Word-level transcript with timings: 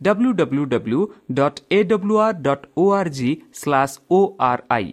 W 0.00 0.30
W 0.40 0.64
W 0.72 1.00
dot 1.38 1.60
A 1.70 1.78
W 1.90 2.16
R 2.24 2.40
dot 2.46 2.66
O 2.76 2.84
R 2.98 3.10
G 3.18 3.30
slash 3.60 3.94
O 4.10 4.20
R 4.48 4.62
I 4.76 4.88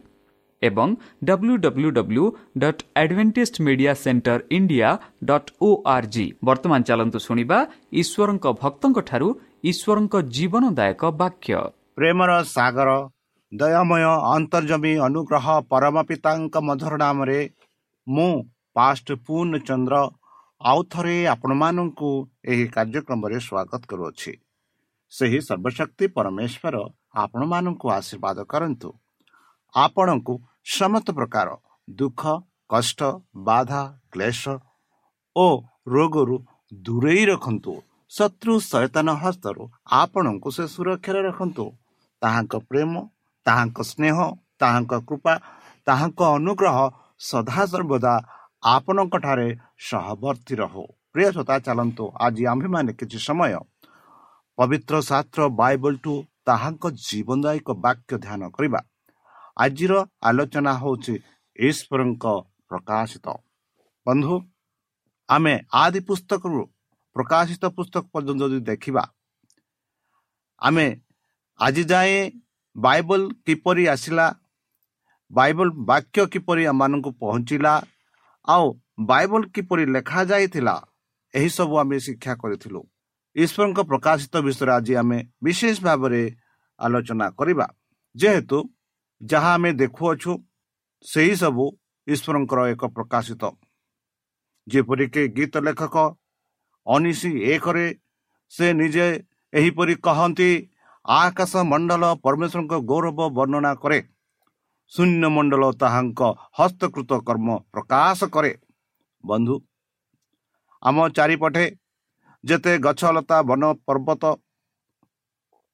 ଏବଂ 0.62 0.96
W 1.30 1.56
W 1.64 1.90
W 1.98 2.24
dot 2.64 2.82
advantage 3.02 3.60
media 3.66 3.94
centre 4.04 4.40
India 4.58 4.90
dot 5.30 5.52
O 5.62 5.70
R 5.96 6.08
G 6.14 6.26
ବର୍ତ୍ତମାନ 6.50 6.80
ଚାଲନ୍ତୁ 6.90 7.20
ଶୁଣିବା 7.28 7.60
ଈଶ୍ୱରଙ୍କ 8.02 8.46
ଭକ୍ତଙ୍କଠାରୁ 8.64 9.30
ଈଶ୍ୱରଙ୍କ 9.72 10.16
ଜୀବନଦାୟକ 10.38 11.02
ବାକ୍ୟ। 11.22 11.60
ପ୍ରେମର 11.98 12.32
ସାଗର 12.56 12.90
ଦୟାମୟ 13.52 14.04
ଅନ୍ତର୍ଜମୀ 14.36 14.94
ଅନୁଗ୍ରହ 15.08 15.46
ପରମ 15.72 15.96
ପିତାଙ୍କ 16.10 16.56
ମଧୁର 16.68 16.94
ନାମରେ 17.04 17.40
ମୁଁ 18.08 18.34
ପାଷ୍ଟ 18.76 19.08
ପୂର୍ଣ୍ଣ 19.26 19.54
ଚନ୍ଦ୍ର 19.68 19.96
ଆଉ 20.62 20.80
ଥରେ 20.92 21.16
ଆପଣମାନଙ୍କୁ 21.34 22.10
ଏହି 22.52 22.66
କାର୍ଯ୍ୟକ୍ରମରେ 22.76 23.38
ସ୍ୱାଗତ 23.48 23.82
କରୁଅଛି। 23.92 24.32
ସେହି 25.14 25.40
ସର୍ବଶକ୍ତି 25.48 26.06
ପରମେଶ୍ୱର 26.16 26.76
ଆପଣମାନଙ୍କୁ 27.24 27.88
ଆଶୀର୍ବାଦ 27.90 28.38
କରନ୍ତୁ। 28.52 28.90
ଆପଣଙ୍କୁ 29.76 30.34
ସମସ୍ତ 30.78 31.08
ପ୍ରକାର 31.18 31.48
ଦୁଃଖ 31.88 32.22
କଷ୍ଟ 32.70 33.00
ବାଧା 33.48 33.82
କ୍ଲେଶ 34.12 34.44
ଓ 35.36 35.48
ରୋଗରୁ 35.88 36.38
ଦୂରେଇ 36.86 37.24
ରଖନ୍ତୁ। 37.32 37.74
ଶତ୍ରୁ 38.12 38.54
ସଚେତନ 38.62 39.08
ହସ୍ତରୁ 39.24 39.64
ଆପଣଙ୍କୁ 40.02 40.50
ସେ 40.58 40.66
ସୁରକ୍ଷାରେ 40.74 41.22
ରଖନ୍ତୁ। 41.28 41.66
ତାହାଙ୍କ 42.22 42.54
ପ୍ରେମ 42.70 42.94
ତାହାଙ୍କ 43.46 43.78
ସ୍ନେହ 43.92 44.18
ତାହାଙ୍କ 44.60 44.94
କୃପା 45.08 45.34
ତାହାଙ୍କ 45.88 46.20
ଅନୁଗ୍ରହ 46.38 46.78
ସଦାସର୍ବଦା 47.22 48.14
ଆପଣଙ୍କଠାରେ 48.68 49.48
ସହବର୍ତ୍ତୀ 49.90 50.56
ରହୁ। 50.62 50.84
ପ୍ରିୟ 51.14 51.28
ଶ୍ରୋତା 51.34 51.56
ଚାଲନ୍ତୁ। 51.66 52.04
ଆଜି 52.26 52.44
ଆମ୍ଭେମାନେ 52.54 52.92
କିଛି 53.00 53.18
ସମୟ 53.28 53.54
ପବିତ୍ର 54.58 54.96
ଶାସ୍ତ୍ର 55.10 55.42
ବାଇବଲଠୁ 55.60 56.14
ତାହାଙ୍କ 56.48 56.84
ଜୀବନଦାୟକ 57.08 57.68
ବାକ୍ୟ 57.86 58.14
ଧ୍ୟାନ 58.26 58.42
କରିବା। 58.56 58.80
ଆଜିର 59.58 59.94
ଆଲୋଚନା 60.30 60.74
ହେଉଛି 60.82 61.14
ଈଶ୍ୱରଙ୍କ 61.60 62.26
ପ୍ରକାଶିତ। 62.70 63.28
ବନ୍ଧୁ 64.06 64.36
ଆମେ 65.30 65.54
ଆଦି 65.84 66.00
ପୁସ୍ତକରୁ 66.08 66.62
ପ୍ରକାଶିତ 67.16 67.64
ପୁସ୍ତକ 67.78 68.04
ପର୍ଯ୍ୟନ୍ତ 68.14 68.44
ଯଦି 68.44 68.60
ଦେଖିବା 68.72 69.04
ଆମେ 70.62 70.88
ଆଜି 71.60 71.84
ଯାଏଁ 71.92 72.20
ବାଇବଲ 72.76 73.22
କିପରି 73.46 73.84
ଆସିଲା 73.94 74.26
ବାଇବଲ 75.32 75.70
ବାକ୍ୟ 75.90 76.26
କିପରି 76.34 76.64
ଆମମାନଙ୍କୁ 76.72 77.12
ପହଞ୍ଚିଲା 77.22 77.74
ଆଉ 78.48 78.66
ବାଇବଲ 79.10 79.42
କିପରି 79.56 79.84
ଲେଖାଯାଇଥିଲା 79.96 80.76
ଏହିସବୁ 81.34 81.74
ଆମେ 81.82 81.98
ଶିକ୍ଷା 82.06 82.34
କରିଥିଲୁ। 82.42 82.82
ଈଶ୍ୱରଙ୍କ 83.38 83.80
ପ୍ରକାଶିତ 83.92 84.36
ବିଷୟରେ 84.46 84.72
ଆଜି 84.78 84.94
ଆମେ 85.02 85.20
ବିଶେଷ 85.44 85.78
ଭାବରେ 85.88 86.22
ଆଲୋଚନା 86.80 87.28
କରିବା। 87.40 87.68
ଯେହେତୁ 88.16 88.58
ଯାହା 89.22 89.52
ଆମେ 89.58 89.72
ଦେଖୁଅଛୁ 89.82 90.32
ସେହି 91.06 91.34
ସବୁ 91.42 91.66
ଈଶ୍ୱରଙ୍କର 92.08 92.60
ଏକ 92.74 92.84
ପ୍ରକାଶିତ। 92.96 93.44
ଯେପରିକି 94.68 95.24
ଗୀତ 95.38 95.56
ଲେଖକ 95.68 95.96
ଅନିଶି 96.88 97.32
ଏକରେ 97.54 97.86
ସେ 98.52 98.68
ନିଜେ 98.74 99.08
ଏହିପରି 99.54 99.94
କହନ୍ତି 100.06 100.50
ଆକାଶ 101.06 101.52
ମଣ୍ଡଳ 101.72 102.04
ପରମେଶ୍ୱରଙ୍କ 102.24 102.74
ଗୌରବ 102.90 103.20
ବର୍ଣ୍ଣନା 103.38 103.72
କରେ। 103.84 104.00
ଶୂନ୍ୟ 104.92 105.26
ମଣ୍ଡଳ 105.36 105.64
ତାହାଙ୍କ 105.82 106.22
ହସ୍ତକୃତ 106.58 107.12
କର୍ମ 107.28 107.48
ପ୍ରକାଶ 107.74 108.20
କରେ। 108.36 108.52
ବନ୍ଧୁ 109.24 109.56
ଆମ 110.84 110.98
ଚାରିପଟେ 111.18 111.66
ଯେତେ 112.48 112.74
ଗଛଲତା 112.86 113.38
ବନ 113.50 113.64
ପର୍ବତ 113.88 114.24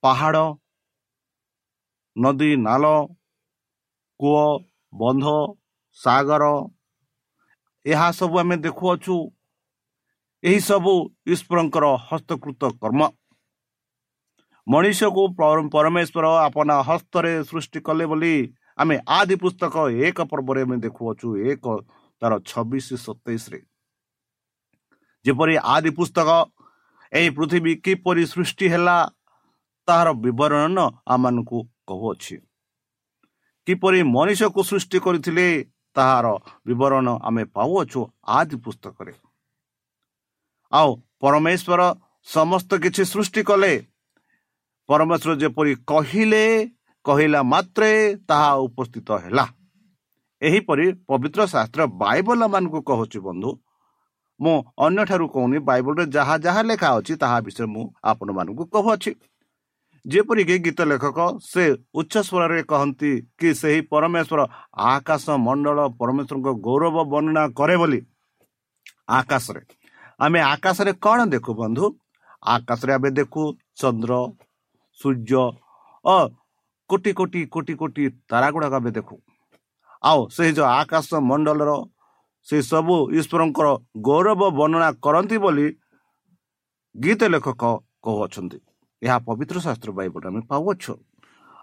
ପାହାଡ଼ 0.04 0.44
ନଦୀ 2.16 2.52
ନାଳ 2.66 2.84
କୂଅ 4.20 4.44
ବନ୍ଧ 4.94 5.26
ସାଗର 5.98 6.44
ଏହା 7.86 8.08
ସବୁ 8.18 8.36
ଆମେ 8.42 8.56
ଦେଖୁଅଛୁ। 8.66 9.16
ଏହିସବୁ 10.44 10.94
ଈଶ୍ୱରଙ୍କର 11.34 11.86
ହସ୍ତକୃତ 12.08 12.62
କର୍ମ। 12.82 13.02
ମଣିଷକୁ 14.68 15.24
ପରମେଶ୍ୱର 15.74 16.26
ଆପଣା 16.48 16.76
ହସ୍ତରେ 16.90 17.34
ସୃଷ୍ଟି 17.50 17.80
କଲେ 17.88 18.06
ବୋଲି 18.12 18.36
ଆମେ 18.82 18.96
ଆଦି 19.18 19.36
ପୁସ୍ତକ 19.44 19.76
ଏକ 20.08 20.18
ପର୍ବରେ 20.32 20.62
ଆମେ 20.66 20.78
ଦେଖୁଅଛୁ 20.86 21.28
ଏକ 21.52 21.66
ତାର 22.22 22.34
ଛବିଶ 22.50 22.88
ସତେଇଶରେ। 23.06 23.60
ଯେପରି 25.26 25.56
ଆଦି 25.74 25.92
ପୁସ୍ତକ 25.98 26.30
ଏହି 27.14 27.30
ପୃଥିବୀ 27.30 27.76
କିପରି 27.76 28.26
ସୃଷ୍ଟି 28.26 28.68
ହେଲା 28.68 28.98
ତାହାର 29.88 30.14
ବିବରଣ 30.14 30.78
ଆମମାନଙ୍କୁ 31.08 31.60
କହୁଅଛି। 31.88 32.36
କିପରି 33.68 34.00
ମଣିଷକୁ 34.04 34.62
ସୃଷ୍ଟି 34.64 34.98
କରିଥିଲେ 35.00 35.48
ତାହାର 35.96 36.26
ବିବରଣ 36.68 37.08
ଆମେ 37.24 37.44
ପାଉଅଛୁ 37.46 38.02
ଆଦି 38.28 38.56
ପୁସ୍ତକରେ। 38.56 39.14
ଆଉ 40.72 40.90
ପରମେଶ୍ୱର 41.22 41.82
ସମସ୍ତ 42.28 42.72
କିଛି 42.84 43.04
ସୃଷ୍ଟି 43.06 43.42
କଲେ। 43.44 43.74
ପରମେଶ୍ୱର 44.90 45.32
ଯେପରି 45.36 45.74
କହିଲେ 45.76 46.44
କହିଲା 47.06 47.40
ମାତ୍ରେ 47.44 47.92
ତାହା 48.28 48.52
ଉପସ୍ଥିତ 48.68 49.12
ହେଲା। 49.12 49.46
ଏହିପରି 50.42 50.86
ପବିତ୍ର 51.08 51.42
ଶାସ୍ତ୍ର 51.46 51.82
ବାଇବଲ 52.04 52.42
ମାନଙ୍କୁ 52.48 52.80
କହୁଛି 52.82 53.20
ବନ୍ଧୁ। 53.20 53.50
ମୁଁ 54.44 54.56
ଅନ୍ୟଠାରୁ 54.86 55.26
କହୁନି 55.34 55.58
ବାଇବଲରେ 55.68 56.04
ଯାହା 56.16 56.36
ଯାହା 56.46 56.62
ଲେଖା 56.70 56.90
ଅଛି 56.98 57.14
ତାହା 57.24 57.38
ବିଷୟରେ 57.46 57.68
ମୁଁ 57.74 57.84
ଆପଣମାନଙ୍କୁ 58.12 58.64
କହୁଅଛି। 58.74 59.12
ଯେପରିକି 60.06 60.56
ଗୀତ 60.66 60.80
ଲେଖକ 60.92 61.20
ସେ 61.52 61.64
ଉଚ୍ଚ 62.00 62.14
ସ୍ୱରରେ 62.28 62.62
କହନ୍ତି 62.72 63.12
କି 63.40 63.50
ସେହି 63.62 63.80
ପରମେଶ୍ୱର 63.92 64.42
ଆକାଶ 64.94 65.26
ମଣ୍ଡଳ 65.48 65.78
ପରମେଶ୍ୱରଙ୍କ 66.00 66.50
ଗୌରବ 66.66 66.96
ବର୍ଣ୍ଣନା 67.12 67.44
କରେ 67.60 67.76
ବୋଲି। 67.78 68.00
ଆକାଶରେ। 69.20 69.62
ଆମେ 70.20 70.40
ଆକାଶରେ 70.54 70.92
କ'ଣ 71.06 71.20
ଦେଖୁ 71.34 71.52
ବନ୍ଧୁ? 71.62 71.86
ଆକାଶରେ 72.46 72.92
ଆମେ 72.94 73.10
ଦେଖୁ 73.20 73.42
ଚନ୍ଦ୍ର 73.80 74.14
ସୂର୍ଯ୍ୟ 75.00 75.44
ଓ 76.06 76.16
କୋଟି 76.90 77.12
କୋଟି 77.20 77.42
କୋଟି 77.54 77.74
କୋଟି 77.82 78.04
ତାରା 78.30 78.48
ଗୁଡ଼ାକ 78.54 78.74
ଆମେ 78.80 78.92
ଦେଖୁ। 78.98 79.16
ଆଉ 80.04 80.20
ସେଇ 80.36 80.52
ଯେଉଁ 80.58 80.68
ଆକାଶ 80.82 81.08
ମଣ୍ଡଳର 81.30 81.72
ସେ 82.48 82.58
ସବୁ 82.70 82.96
ଈଶ୍ୱରଙ୍କର 83.18 83.68
ଗୌରବ 84.08 84.42
ବର୍ଣ୍ଣନା 84.58 84.90
କରନ୍ତି 85.06 85.38
ବୋଲି 85.44 85.68
ଗୀତ 86.96 87.22
ଲେଖକ 87.34 87.64
କହୁଅଛନ୍ତି। 88.04 88.58
ଏହା 89.02 89.18
ପବିତ୍ର 89.28 89.58
ଶାସ୍ତ୍ର 89.66 89.90
ବାଇବଲ 89.98 90.24
ଆମେ 90.30 90.42
ପାଉଅଛୁ। 90.52 90.94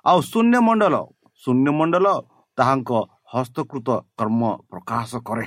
ଆଉ 0.05 0.19
ଶୂନ୍ୟ 0.31 0.57
ମଣ୍ଡଳ 0.67 0.95
ଶୂନ୍ୟ 1.43 1.69
ମଣ୍ଡଳ 1.79 2.07
ତାହାଙ୍କ 2.59 2.91
ହସ୍ତକୃତ 3.33 3.89
କର୍ମ 4.19 4.43
ପ୍ରକାଶ 4.71 5.11
କରେ 5.29 5.47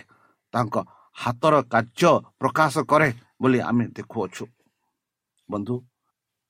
ତାଙ୍କ 0.53 0.75
ହାତର 1.15 1.53
କାର୍ଯ୍ୟ 1.73 2.11
ପ୍ରକାଶ 2.39 2.73
କରେ 2.91 3.09
ବୋଲି 3.41 3.59
ଆମେ 3.69 3.85
ଦେଖୁଅଛୁ। 3.97 4.43
ବନ୍ଧୁ 5.49 5.75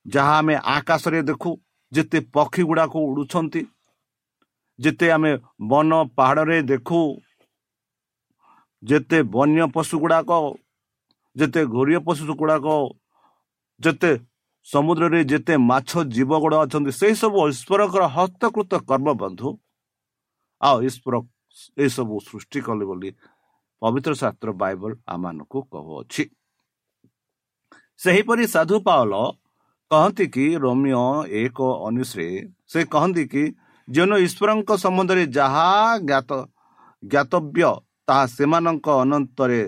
ଯାହା 0.05 0.35
ଆମେ 0.39 0.55
ଆକାଶରେ 0.75 1.19
ଦେଖୁ 1.29 1.51
ଯେତେ 1.91 2.19
ପକ୍ଷୀ 2.35 2.61
ଗୁଡ଼ାକ 2.69 2.93
ଉଡ଼ୁଛନ୍ତି 3.09 3.61
ଯେତେ 4.79 5.07
ଆମେ 5.15 5.31
ବନ 5.69 5.91
ପାହାଡ଼ରେ 6.17 6.57
ଦେଖୁ 6.71 6.99
ଯେତେ 8.83 9.17
ବନ୍ୟ 9.33 9.65
ପଶୁ 9.75 9.95
ଗୁଡ଼ାକ 10.03 10.29
ଯେତେ 11.35 11.61
ଘୋରିଆ 11.73 11.99
ପଶୁ 12.07 12.33
ଗୁଡ଼ାକ 12.41 12.67
ଯେତେ 13.81 14.11
ସମୁଦ୍ରରେ 14.67 15.19
ଯେତେ 15.31 15.53
ମାଛ 15.69 15.91
ଜୀବ 16.15 16.31
ଗୁଡ଼ା 16.43 16.57
ଅଛନ୍ତି 16.65 16.91
ସେଇ 16.99 17.13
ସବୁ 17.21 17.37
ଈଶ୍ୱରଙ୍କର 17.51 18.03
ହସ୍ତକୃତ 18.15 18.71
କର୍ମ 18.89 19.07
ବନ୍ଧୁ 19.21 19.49
ଆଉ 20.61 20.77
ଈଶ୍ୱର 20.89 21.15
ଏସବୁ 21.77 22.15
ସୃଷ୍ଟି 22.27 22.59
କଲେ 22.65 22.83
ବୋଲି 22.89 23.09
ପବିତ୍ର 23.81 24.13
ଶାସ୍ତ୍ର 24.21 24.49
ବାଇବଲ 24.61 24.91
ଆମମାନଙ୍କୁ 25.13 25.59
କହୁଅଛି। 25.71 26.23
ସେହିପରି 27.99 28.43
ସାଧୁ 28.53 28.75
ପାଉଲ 28.87 29.13
କହନ୍ତି 29.91 30.25
କି 30.35 30.45
ରୋମିଓ 30.63 31.05
ଏକ 31.41 31.59
ଅନୁଶ୍ରେ 31.87 32.27
ସେ 32.71 32.79
କହନ୍ତି 32.93 33.23
କି 33.33 33.43
ଯେଉଁ 33.87 34.17
ଈଶ୍ୱରଙ୍କ 34.25 34.69
ସମ୍ବନ୍ଧରେ 34.83 35.23
ଯାହା 35.37 35.67
ଜ୍ଞାତ 36.09 36.31
ଜ୍ଞାତବ୍ୟ 37.03 37.71
ତାହା 38.07 38.23
ସେମାନଙ୍କ 38.35 38.87
ଅନନ୍ତରେ 39.03 39.61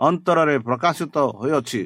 ଅନ୍ତରରେ 0.00 0.56
ପ୍ରକାଶିତ 0.66 1.16
ହୋଇଅଛି। 1.38 1.80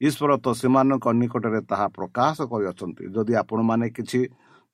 ଈଶ୍ୱର 0.00 0.30
ତ 0.44 0.46
ସେମାନଙ୍କ 0.60 1.06
ନିକଟରେ 1.20 1.60
ତାହା 1.70 1.86
ପ୍ରକାଶ 1.96 2.36
କରିଅଛନ୍ତି। 2.50 3.02
ଯଦି 3.14 3.32
ଆପଣମାନେ 3.42 3.86
କିଛି 3.96 4.20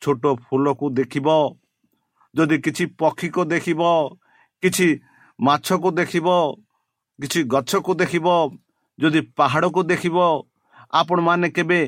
ଛୋଟ 0.02 0.24
ଫୁଲକୁ 0.44 0.86
ଦେଖିବ 0.98 1.28
ଯଦି 2.34 2.56
କିଛି 2.64 2.84
ପକ୍ଷୀକୁ 3.00 3.42
ଦେଖିବ 3.52 3.82
କିଛି 4.62 4.88
ମାଛକୁ 5.38 5.88
ଦେଖିବ 5.98 6.28
କିଛି 7.18 7.40
ଗଛକୁ 7.52 7.92
ଦେଖିବ 8.00 8.26
ଯଦି 8.98 9.20
ପାହାଡ଼କୁ 9.38 9.80
ଦେଖିବ 9.90 10.18
ଆପଣମାନେ 10.92 11.48
କେବେ 11.56 11.80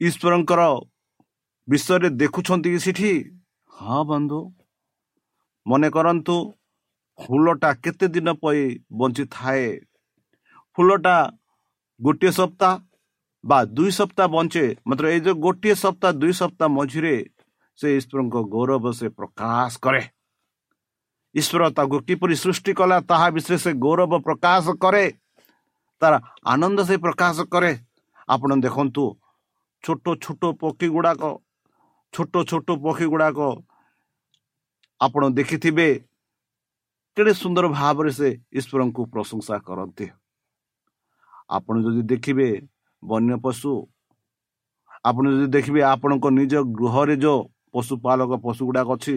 ଈଶ୍ୱରଙ୍କର 0.00 0.60
ବିଷୟରେ 1.68 2.08
ଦେଖୁଛନ୍ତି 2.20 2.68
କି 2.74 2.80
ସେଠି? 2.84 3.12
ହଁ 3.70 4.00
ବନ୍ଧୁ। 4.10 4.40
ମନେ 5.66 5.88
କରନ୍ତୁ 5.96 6.34
ଫୁଲଟା 7.18 7.70
କେତେ 7.82 8.06
ଦିନ 8.14 8.28
ପାଇଁ 8.42 8.62
ବଞ୍ଚିଥାଏ? 8.98 9.66
ଫୁଲଟା 10.74 11.16
ଗୋଟିଏ 12.00 12.32
ସପ୍ତାହ 12.38 12.74
ବା 13.44 13.58
ଦୁଇ 13.76 13.90
ସପ୍ତାହ 13.98 14.26
ବଞ୍ଚେ? 14.34 14.64
ମାତ୍ର 14.88 15.04
ଏଇ 15.14 15.20
ଯେଉଁ 15.26 15.36
ଗୋଟିଏ 15.44 15.74
ସପ୍ତାହ 15.84 16.12
ଦୁଇ 16.20 16.32
ସପ୍ତାହ 16.40 16.68
ମଝିରେ 16.76 17.14
ସେ 17.78 17.86
ଈଶ୍ୱରଙ୍କ 17.98 18.36
ଗୌରବ 18.54 18.84
ସେ 18.98 19.06
ପ୍ରକାଶ 19.18 19.72
କରେ। 19.84 20.02
ଈଶ୍ୱର 21.34 21.62
ତାକୁ 21.76 21.96
କିପରି 22.08 22.34
ସୃଷ୍ଟି 22.42 22.72
କଲା 22.78 22.96
ତାହା 23.10 23.26
ବିଷୟରେ 23.34 23.58
ସେ 23.64 23.70
ଗୌରବ 23.84 24.12
ପ୍ରକାଶ 24.26 24.64
କରେ 24.82 25.04
ତାର 26.02 26.14
ଆନନ୍ଦ 26.52 26.78
ସେ 26.88 26.96
ପ୍ରକାଶ 27.04 27.36
କରେ। 27.52 27.72
ଆପଣ 28.28 28.50
ଦେଖନ୍ତୁ 28.64 29.04
ଛୋଟ 29.84 30.04
ଛୋଟ 30.24 30.42
ପକ୍ଷୀ 30.60 30.86
ଗୁଡ଼ାକ 30.94 31.22
ଛୋଟ 32.14 32.34
ଛୋଟ 32.50 32.68
ପକ୍ଷୀ 32.84 33.06
ଗୁଡ଼ାକ 33.12 33.38
ଆପଣ 35.00 35.22
ଦେଖିଥିବେ 35.38 35.88
କେଡ଼େ 37.18 37.32
ସୁନ୍ଦର 37.34 37.66
ଭାବରେ 37.74 38.10
ସେ 38.14 38.28
ଈଶ୍ୱରଙ୍କୁ 38.58 39.02
ପ୍ରଶଂସା 39.12 39.54
କରନ୍ତି। 39.68 40.06
ଆପଣ 41.56 41.74
ଯଦି 41.84 42.02
ଦେଖିବେ 42.12 42.48
ବନ୍ୟ 43.02 43.34
ପଶୁ 43.44 43.70
ଆପଣ 45.08 45.24
ଯଦି 45.34 45.46
ଦେଖିବେ 45.56 45.80
ଆପଣଙ୍କ 45.94 46.26
ନିଜ 46.38 46.52
ଗୃହରେ 46.78 47.14
ଯେଉଁ 47.24 47.40
ପଶୁପାଳକ 47.74 48.30
ପଶୁ 48.44 48.62
ଗୁଡ଼ାକ 48.68 48.88
ଅଛି 48.96 49.16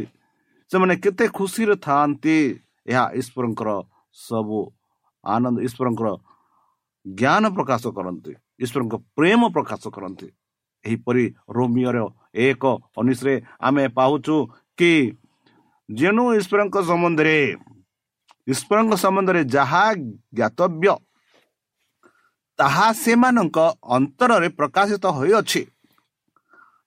ସେମାନେ 0.72 0.94
କେତେ 1.04 1.26
ଖୁସିରେ 1.38 1.76
ଥାଆନ୍ତି। 1.86 2.38
ଏହା 2.92 3.04
ଈଶ୍ୱରଙ୍କର 3.20 3.70
ସବୁ 4.18 4.60
ଆନନ୍ଦ 5.24 5.58
ଈଶ୍ୱରଙ୍କର 5.68 6.10
ଜ୍ଞାନ 7.06 7.44
ପ୍ରକାଶ 7.56 7.84
କରନ୍ତି 7.98 8.34
ଈଶ୍ୱରଙ୍କ 8.64 8.96
ପ୍ରେମ 9.18 9.42
ପ୍ରକାଶ 9.56 9.84
କରନ୍ତି। 9.96 10.28
ଏହିପରି 10.86 11.24
ରୋମିଓର 11.56 11.98
ଏକ 12.46 12.64
ଅନିଶରେ 13.00 13.34
ଆମେ 13.68 13.84
ପାଉଛୁ 13.98 14.36
କି 14.80 14.92
ଯେଣୁ 15.90 16.24
ଈଶ୍ୱରଙ୍କ 16.40 16.76
ସମ୍ବନ୍ଧରେ 16.90 17.38
ଈଶ୍ୱରଙ୍କ 18.48 18.94
ସମ୍ବନ୍ଧରେ 19.04 19.42
ଯାହା 19.56 19.84
ଜ୍ଞାତବ୍ୟ 20.38 20.96
ତାହା 22.60 22.88
ସେମାନଙ୍କ 23.04 23.58
ଅନ୍ତରରେ 23.96 24.50
ପ୍ରକାଶିତ 24.60 25.06
ହୋଇଅଛି। 25.18 25.62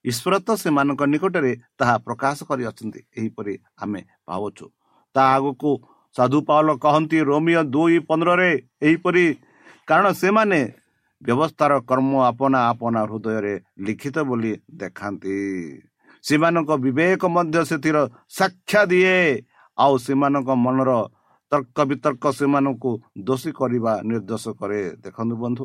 ଈଶ୍ୱର 0.04 0.34
ତ 0.46 0.48
ସେମାନଙ୍କ 0.62 1.02
ନିକଟରେ 1.12 1.52
ତାହା 1.78 1.94
ପ୍ରକାଶ 2.06 2.36
କରିଅଛନ୍ତି 2.48 3.00
ଏହିପରି 3.18 3.54
ଆମେ 3.82 4.00
ପାଉଛୁ। 4.26 4.66
ତା 5.14 5.22
ଆଗକୁ 5.36 5.70
ସାଧୁ 6.14 6.38
ପାଉଲ 6.48 6.68
କହନ୍ତି 6.84 7.18
ରୋମିଓ 7.30 7.62
ଦୁଇ 7.74 7.98
ପନ୍ଦରରେ 8.08 8.50
ଏହିପରି 8.86 9.24
କାରଣ 9.88 10.06
ସେମାନେ 10.22 10.60
ବ୍ୟବସ୍ଥାର 11.22 11.72
କର୍ମ 11.88 12.12
ଆପନା 12.30 12.58
ଆପନା 12.70 13.00
ହୃଦୟରେ 13.08 13.54
ଲିଖିତ 13.86 14.16
ବୋଲି 14.28 14.52
ଦେଖାନ୍ତି। 14.80 15.36
ସେମାନଙ୍କ 16.24 16.70
ବିବେକ 16.84 17.22
ମଧ୍ୟ 17.36 17.58
ସେଥିର 17.70 17.96
ସାକ୍ଷା 18.38 18.80
ଦିଏ 18.90 19.18
ଆଉ 19.78 19.94
ସେମାନଙ୍କ 20.06 20.48
ମନର 20.64 20.90
ତର୍କ 21.54 21.78
ବିତର୍କ 21.90 22.24
ସେମାନଙ୍କୁ 22.38 22.90
ଦୋଷୀ 23.26 23.50
କରିବା 23.60 23.92
ନିର୍ଦ୍ଦେଶ 24.10 24.44
କରେ 24.60 24.80
ଦେଖନ୍ତୁ 25.04 25.34
ବନ୍ଧୁ 25.42 25.64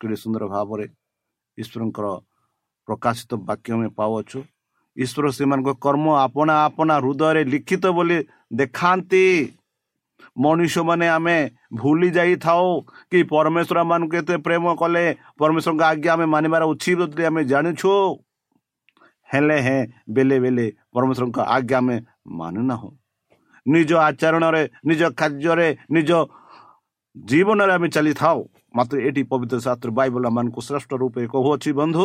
କେଡ଼େ 0.00 0.16
ସୁନ୍ଦର 0.22 0.44
ଭାବରେ 0.54 0.86
ଈଶ୍ୱରଙ୍କର 1.58 2.06
ପ୍ରକାଶିତ 2.88 3.30
ବାକ୍ୟ 3.48 3.68
ଆମେ 3.74 3.88
ପାଉଅଛୁ 3.98 4.38
ଈଶ୍ୱର 4.96 5.26
ସେମାନଙ୍କ 5.36 5.70
କର୍ମ 5.84 6.06
ଆପଣା 6.26 6.54
ଆପଣା 6.68 6.94
ହୃଦୟରେ 7.04 7.42
ଲିଖିତ 7.52 7.84
ବୋଲି 7.96 8.18
ଦେଖାନ୍ତି। 8.60 9.24
ମଣିଷମାନେ 10.36 11.06
ଆମେ 11.16 11.36
ଭୁଲି 11.80 12.08
ଯାଇଥାଉ 12.16 12.66
କି 13.10 13.18
ପରମେଶ୍ୱର 13.32 13.78
ମାନଙ୍କୁ 13.90 14.14
ଏତେ 14.20 14.36
ପ୍ରେମ 14.46 14.64
କଲେ 14.82 15.04
ପରମେଶ୍ୱରଙ୍କ 15.40 15.82
ଆଜ୍ଞା 15.90 16.10
ଆମେ 16.14 16.26
ମାନିବାର 16.34 16.62
ଉଚିତ 16.72 17.00
ବୋଲି 17.02 17.22
ଆମେ 17.30 17.42
ଜାଣିଛୁ। 17.52 17.92
ହେଲେ 19.28 19.58
ହେଁ 19.66 19.80
ବେଲେ 20.14 20.36
ବେଲେ 20.44 20.66
ପରମେଶ୍ୱରଙ୍କ 20.94 21.38
ଆଜ୍ଞା 21.56 21.78
ଆମେ 21.82 21.96
ମାନୁନାହୁଁ। 22.38 22.90
ନିଜ 23.66 23.90
ଆଚରଣରେ 24.08 24.62
ନିଜ 24.88 25.02
କାର୍ଯ୍ୟରେ 25.20 25.68
ନିଜ 25.94 26.10
ଜୀବନରେ 27.16 27.72
ଆମେ 27.76 27.88
ଚାଲିଥାଉ। 27.94 28.38
ମାତ୍ର 28.76 28.96
ଏଠି 29.08 29.22
ପବିତ୍ର 29.30 29.58
ଶାସ୍ତ୍ର 29.66 29.90
ବାଇବଲ 29.98 30.24
ମାନଙ୍କୁ 30.36 30.60
ଶ୍ରେଷ୍ଠ 30.68 30.90
ରୂପେ 31.02 31.22
କହୁଅଛି 31.32 31.70
ବନ୍ଧୁ 31.80 32.04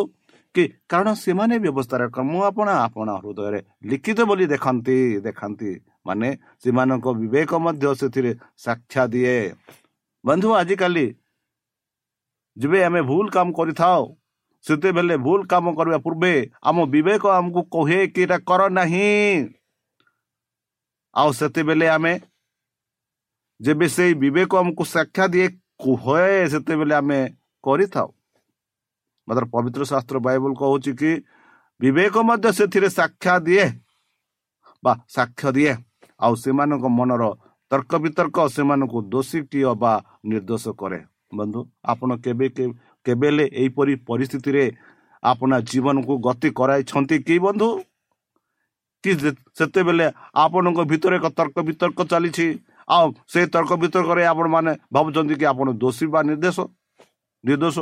କି 0.56 0.64
କାରଣ 0.92 1.08
ସେମାନେ 1.24 1.56
ବ୍ୟବସ୍ଥାରେ 1.64 2.06
ମୁଁ 2.30 2.42
ଆପଣ 2.50 2.68
ଆପଣ 2.86 3.08
ହୃଦୟରେ 3.24 3.60
ଲିଖିତ 3.90 4.20
ବୋଲି 4.30 4.46
ଦେଖନ୍ତି 4.54 4.98
ଦେଖାନ୍ତି। 5.26 5.72
ମାନେ 6.08 6.30
ସେମାନଙ୍କ 6.64 7.06
ବିବେକ 7.22 7.52
ମଧ୍ୟ 7.66 7.86
ସେଥିରେ 8.00 8.32
ସାକ୍ଷା 8.66 9.04
ଦିଏ। 9.14 9.38
ବନ୍ଧୁ 10.24 10.50
ଆଜିକାଲି 10.60 11.06
ଯେବେ 12.58 12.80
ଆମେ 12.88 13.02
ଭୁଲ 13.10 13.26
କାମ 13.36 13.48
କରିଥାଉ 13.58 14.02
ସେତେବେଳେ 14.66 15.16
ଭୁଲ 15.26 15.40
କାମ 15.52 15.66
କରିବା 15.78 16.00
ପୂର୍ବେ 16.06 16.34
ଆମ 16.70 16.78
ବିବେକ 16.94 17.24
ଆମକୁ 17.40 17.62
କହେ 17.74 18.00
କି 18.14 18.22
ଏଇଟା 18.24 18.38
କର 18.50 18.62
ନାହିଁ। 18.78 19.12
ଆଉ 21.18 21.30
ସେତେବେଳେ 21.34 21.88
ଆମେ 21.88 22.14
ଯେବେ 23.60 23.88
ସେଇ 23.88 24.14
ବିବେକ 24.22 24.52
ଆମକୁ 24.58 24.84
ସାକ୍ଷା 24.88 25.26
ଦିଏ 25.28 25.48
କୁହେ 25.82 26.28
ସେତେବେଳେ 26.52 26.94
ଆମେ 26.96 27.20
କରିଥାଉ 27.64 28.10
ମାତ୍ର 29.28 29.46
ପବିତ୍ର 29.54 29.82
ଶାସ୍ତ୍ର 29.84 30.18
ବାଇବଲ 30.22 30.52
କହୁଛି 30.56 30.92
କି 31.00 31.12
ବିବେକ 31.80 32.16
ମଧ୍ୟ 32.24 32.50
ସେଥିରେ 32.58 32.90
ସାକ୍ଷା 32.92 33.34
ଦିଏ 33.46 33.66
ବା 34.84 34.92
ସାକ୍ଷ୍ୟ 35.10 35.50
ଦିଏ 35.56 35.74
ଆଉ 36.20 36.34
ସେମାନଙ୍କ 36.36 36.86
ମନର 36.92 37.24
ତର୍କ 37.72 37.92
ବିତର୍କ 38.04 38.38
ସେମାନଙ୍କୁ 38.50 39.00
ଦୋଷୀଟିଏ 39.12 39.74
ବା 39.76 39.94
ନିର୍ଦ୍ଦୋଷ 40.26 40.66
କରେ 40.80 41.00
ବନ୍ଧୁ 41.34 41.60
ଆପଣ 41.86 42.10
କେବେ 42.24 42.48
କେବେ 43.06 43.28
ହେଲେ 43.28 43.46
ଏହିପରି 43.54 43.94
ପରିସ୍ଥିତିରେ 44.08 44.64
ଆପଣ 45.24 45.52
ଜୀବନକୁ 45.70 46.14
ଗତି 46.22 46.50
କରାଇଛନ୍ତି 46.60 47.18
କି 47.28 47.36
ବନ୍ଧୁ 47.40 47.68
କି 49.08 49.14
ସେତେବେଳେ 49.58 50.06
ଆପଣଙ୍କ 50.44 50.80
ଭିତରେ 50.92 51.16
ଏକ 51.20 51.28
ତର୍କ 51.40 51.58
ବିତର୍କ 51.70 52.00
ଚାଲିଛି। 52.12 52.48
ଆଉ 52.96 53.06
ସେ 53.32 53.40
ତର୍କ 53.54 53.72
ବିତର୍କରେ 53.84 54.24
ଆପଣମାନେ 54.32 54.72
ଭାବୁଛନ୍ତି 54.96 55.36
କି 55.40 55.46
ଆପଣ 55.52 55.68
ଦୋଷୀ 55.82 56.06
ବା 56.14 56.20
ନିର୍ଦ୍ଦେଶ? 56.30 56.58
ନିର୍ଦ୍ଦୋଷ? 57.44 57.78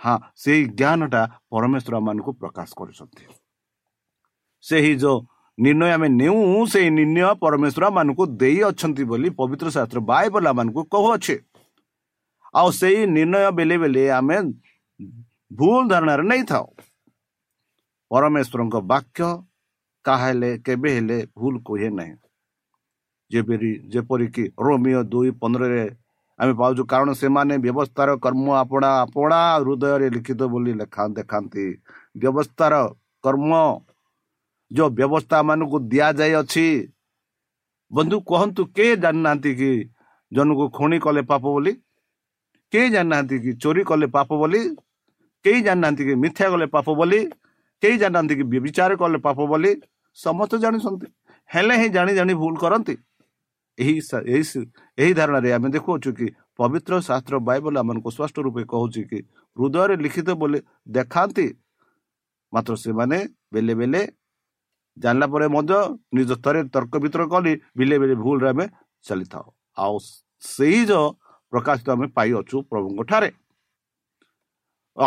ହଁ 0.00 0.16
ସେଇ 0.42 0.60
ଜ୍ଞାନଟା 0.80 1.22
ପରମେଶ୍ୱର 1.52 1.94
ମାନଙ୍କୁ 2.06 2.30
ପ୍ରକାଶ 2.40 2.68
କରୁଛନ୍ତି। 2.78 3.24
ସେହି 4.64 4.92
ଯୋଉ 5.02 5.18
ନିର୍ଣ୍ଣୟ 5.58 5.90
ଆମେ 5.96 6.08
ନେଉ 6.20 6.38
ସେଇ 6.72 6.88
ନିର୍ଣ୍ଣୟ 6.98 7.32
ପରମେଶ୍ୱର 7.42 7.84
ମାନଙ୍କୁ 7.96 8.24
ଦେଇଅଛନ୍ତି 8.40 9.02
ବୋଲି 9.10 9.28
ପବିତ୍ର 9.40 9.66
ଶାସ୍ତ୍ର 9.76 9.98
ବାଇବଲ 10.10 10.46
ମାନଙ୍କୁ 10.58 10.82
କହୁଅଛେ। 10.92 11.36
ଆଉ 12.54 12.68
ସେଇ 12.80 12.98
ନିର୍ଣ୍ଣୟ 13.16 13.46
ବେଲେ 13.58 13.76
ବେଲେ 13.82 14.02
ଆମେ 14.18 14.36
ଭୁଲ 15.58 15.80
ଧାରଣାରେ 15.90 16.24
ନେଇଥାଉ। 16.30 16.66
ପରମେଶ୍ୱରଙ୍କ 18.10 18.76
ବାକ୍ୟ 18.92 19.28
କାହା 20.10 20.26
ହେଲେ 20.26 20.50
କେବେ 20.68 20.96
ହେଲେ 20.98 21.18
ଭୁଲ 21.38 21.64
କୁହେ 21.70 21.90
ନାହିଁ 22.00 22.14
ଯେପରି 23.30 23.72
ଯେପରିକି 23.92 24.44
ରୋମିଓ 24.66 25.02
ଦୁଇ 25.10 25.30
ପନ୍ଦରରେ 25.42 25.82
ଆମେ 26.38 26.52
ପାଉଛୁ 26.60 26.82
କାରଣ 26.92 27.10
ସେମାନେ 27.20 27.54
ବ୍ୟବସ୍ଥାର 27.64 28.08
କର୍ମ 28.24 28.46
ଆପଣା 28.58 28.90
ଆପଣା 29.04 29.38
ହୃଦୟରେ 29.60 30.06
ଲିଖିତ 30.16 30.40
ବୋଲି 30.52 30.72
ଲେଖା 30.80 31.04
ଦେଖାନ୍ତି। 31.18 31.64
ବ୍ୟବସ୍ଥାର 32.16 32.74
କର୍ମ 33.24 33.50
ଯେଉଁ 34.70 34.90
ବ୍ୟବସ୍ଥା 34.98 35.38
ମାନଙ୍କୁ 35.48 35.78
ଦିଆଯାଇଅଛି 35.92 36.66
ବନ୍ଧୁ 37.90 38.16
କୁହନ୍ତୁ 38.30 38.62
କିଏ 38.76 38.94
ଜାଣିନାହାନ୍ତି 39.04 39.52
କି 39.60 39.70
ଜଣକୁ 40.32 40.64
ଖଣି 40.78 40.98
କଲେ 41.06 41.22
ପାପ 41.30 41.44
ବୋଲି? 41.54 41.72
କେହି 42.72 42.88
ଜାଣିନାହାନ୍ତି 42.94 43.36
କି 43.44 43.50
ଚୋରି 43.62 43.82
କଲେ 43.90 44.06
ପାପ 44.16 44.28
ବୋଲି? 44.40 44.62
କେହି 45.44 45.60
ଜାଣିନାହାନ୍ତି 45.66 46.02
କି 46.08 46.14
ମିଥ୍ୟା 46.24 46.46
କଲେ 46.52 46.66
ପାପ 46.74 46.86
ବୋଲି? 47.00 47.20
କେହି 47.82 47.96
ଜାଣିନାହାନ୍ତି 48.02 48.34
କି 48.38 48.44
ବିଚାର 48.66 48.92
କଲେ 49.02 49.18
ପାପ 49.26 49.38
ବୋଲି? 49.52 49.72
ସମସ୍ତେ 50.16 50.56
ଜାଣିଛନ୍ତି। 50.64 51.06
ହେଲେ 51.50 51.74
ହିଁ 51.80 51.88
ଜାଣି 51.96 52.12
ଜାଣି 52.18 52.34
ଭୁଲ 52.42 52.54
କରନ୍ତି। 52.62 52.94
ଏହି 53.78 53.94
ଏହି 55.02 55.12
ଧାରଣାରେ 55.18 55.50
ଆମେ 55.56 55.68
ଦେଖୁଅଛୁ 55.74 56.10
କି 56.18 56.26
ପବିତ୍ର 56.58 56.92
ଶାସ୍ତ୍ର 57.08 57.34
ବାଇବଲ 57.48 57.74
ଆମମାନଙ୍କୁ 57.82 58.10
ସ୍ପଷ୍ଟ 58.16 58.36
ରୂପେ 58.46 58.62
କହୁଛି 58.72 59.02
କି 59.10 59.18
ହୃଦୟରେ 59.56 59.94
ଲିଖିତ 60.04 60.28
ବୋଲି 60.40 60.58
ଦେଖାନ୍ତି। 60.96 61.46
ମାତ୍ର 62.52 62.72
ସେମାନେ 62.84 63.18
ବେଲେ 63.52 63.74
ବେଲେ 63.80 64.02
ଜାଣିଲା 64.96 65.26
ପରେ 65.32 65.46
ମଧ୍ୟ 65.56 65.78
ନିଜ 66.16 66.30
ସ୍ତରରେ 66.38 66.60
ତର୍କ 66.74 66.94
ବିତର୍କ 67.04 67.30
କରି 67.34 67.52
ବିଲେ 67.78 67.96
ବେଲେ 68.02 68.14
ଭୁଲରେ 68.24 68.48
ଆମେ 68.52 68.66
ଚାଲିଥାଉ। 69.04 69.46
ଆଉ 69.78 69.94
ସେଇ 70.42 70.80
ଯୋଉ 70.90 71.06
ପ୍ରକାଶିତ 71.52 71.88
ଆମେ 71.94 72.06
ପାଇଅଛୁ 72.16 72.56
ପ୍ରଭୁଙ୍କ 72.70 73.00
ଠାରେ 73.10 73.30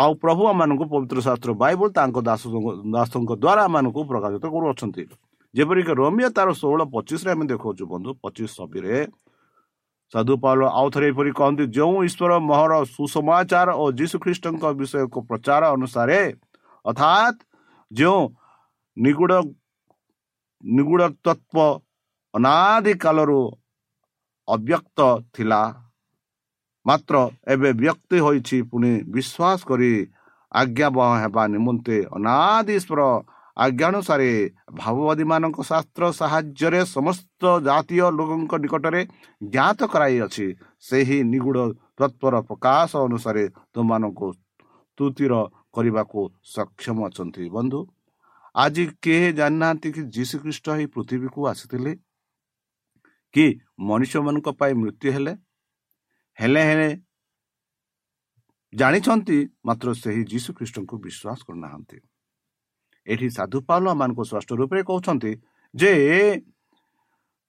ଆଉ 0.02 0.12
ପ୍ରଭୁ 0.22 0.42
ଆମମାନଙ୍କୁ 0.52 0.84
ପବିତ୍ର 0.92 1.18
ଶାସ୍ତ୍ର 1.26 1.50
ବାଇବଲ 1.62 1.88
ତାଙ୍କ 1.98 2.16
ଦାସ 2.28 2.42
ଦାସଙ୍କ 2.94 3.30
ଦ୍ୱାରା 3.42 3.62
ଆମମାନଙ୍କୁ 3.68 4.00
ପ୍ରକାଶିତ 4.10 4.44
କରୁଅଛନ୍ତି। 4.54 5.02
ଯେପରିକି 5.54 5.92
ରୋମିଓ 6.00 6.28
ତାର 6.36 6.48
ଷୋହଳ 6.60 6.80
ପଚିଶରେ 6.94 7.30
ଆମେ 7.34 7.44
ଦେଖାଉଛୁ 7.52 7.84
ବନ୍ଧୁ 7.92 8.10
ପଚିଶ 8.22 8.50
ଛବିରେ 8.58 8.96
ସାଧୁ 10.12 10.34
ପାଉଲ 10.42 10.62
ଆଉ 10.78 10.86
ଥରେ 10.94 11.06
ଏପରି 11.12 11.30
କହନ୍ତି 11.38 11.64
ଯେଉଁ 11.76 11.96
ଈଶ୍ୱର 12.08 12.32
ମହର 12.50 12.72
ସୁସମାଚାର 12.94 13.68
ଓ 13.82 13.84
ଯୀଶୁ 13.98 14.16
ଖ୍ରୀଷ୍ଟଙ୍କ 14.24 14.64
ବିଷୟକୁ 14.80 15.18
ପ୍ରଚାର 15.28 15.62
ଅନୁସାରେ 15.76 16.18
ଅର୍ଥାତ୍ 16.84 17.38
ଯେଉଁ 17.90 18.20
ନିଗୁଡ଼ 18.96 19.32
ନିଗୁଡ଼ 20.64 21.04
ତତ୍ଵ 21.24 21.56
ଅନାଦି 22.34 22.92
କାଳରୁ 23.04 23.40
ଅବ୍ୟକ୍ତ 24.48 24.98
ଥିଲା 25.34 25.60
ମାତ୍ର 26.86 27.14
ଏବେ 27.48 27.70
ବ୍ୟକ୍ତି 27.72 28.18
ହୋଇଛି 28.18 28.56
ପୁଣି 28.70 28.92
ବିଶ୍ୱାସ 29.14 29.58
କରି 29.70 29.92
ଆଜ୍ଞାବହ 30.52 31.08
ହେବା 31.22 31.42
ନିମନ୍ତେ 31.54 31.96
ଅନାଦିଶ୍ୱର 32.16 33.00
ଆଜ୍ଞାନୁସାରେ 33.56 34.30
ଭାବବାଦୀମାନଙ୍କ 34.74 35.58
ଶାସ୍ତ୍ର 35.70 36.04
ସାହାଯ୍ୟରେ 36.20 36.80
ସମସ୍ତ 36.96 37.42
ଜାତୀୟ 37.68 38.06
ଲୋକଙ୍କ 38.18 38.52
ନିକଟରେ 38.64 39.02
ଜ୍ଞାତ 39.52 39.80
କରାଇଅଛି 39.92 40.46
ସେହି 40.84 41.18
ନିଗୁଡ଼ 41.32 41.60
ତତ୍ଵର 41.98 42.34
ପ୍ରକାଶ 42.48 42.90
ଅନୁସାରେ 43.06 43.44
ତୁମମାନଙ୍କୁ 43.74 44.28
ସ୍ତୁତିର 44.32 45.34
କରିବାକୁ 45.72 46.20
ସକ୍ଷମ 46.54 46.96
ଅଛନ୍ତି। 47.08 47.44
ବନ୍ଧୁ 47.50 47.80
ଆଜି 48.54 48.84
କେହି 49.02 49.28
ଜାଣିନାହାନ୍ତି 49.32 49.88
କି 49.92 50.02
ଯୀଶୁ 50.14 50.36
ଖ୍ରୀଷ୍ଟ 50.42 50.66
ଏହି 50.76 50.86
ପୃଥିବୀକୁ 50.86 51.40
ଆସିଥିଲେ? 51.52 51.92
କି 53.34 53.46
ମଣିଷମାନଙ୍କ 53.88 54.48
ପାଇଁ 54.60 54.74
ମୃତ୍ୟୁ 54.82 55.08
ହେଲେ? 55.14 55.32
ହେଲେ 56.38 56.62
ହେଲେ 56.68 56.90
ଜାଣିଛନ୍ତି 58.72 59.38
ମାତ୍ର 59.66 59.88
ସେହି 60.02 60.22
ଯୀଶୁ 60.32 60.50
ଖ୍ରୀଷ୍ଟଙ୍କୁ 60.58 60.94
ବିଶ୍ୱାସ 61.04 61.38
କରୁନାହାନ୍ତି। 61.46 61.98
ଏଠି 63.06 63.28
ସାଧୁ 63.36 63.58
ପାଲ 63.68 63.84
ମାନଙ୍କୁ 64.00 64.22
ସ୍ପଷ୍ଟ 64.30 64.50
ରୂପରେ 64.60 64.80
କହୁଛନ୍ତି 64.88 65.32
ଯେ 65.74 65.92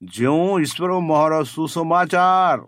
ଯେଉଁ 0.01 0.49
ଈଶ୍ୱର 0.65 0.91
ମହର 1.09 1.33
ସୁସମାଚାର 1.53 2.59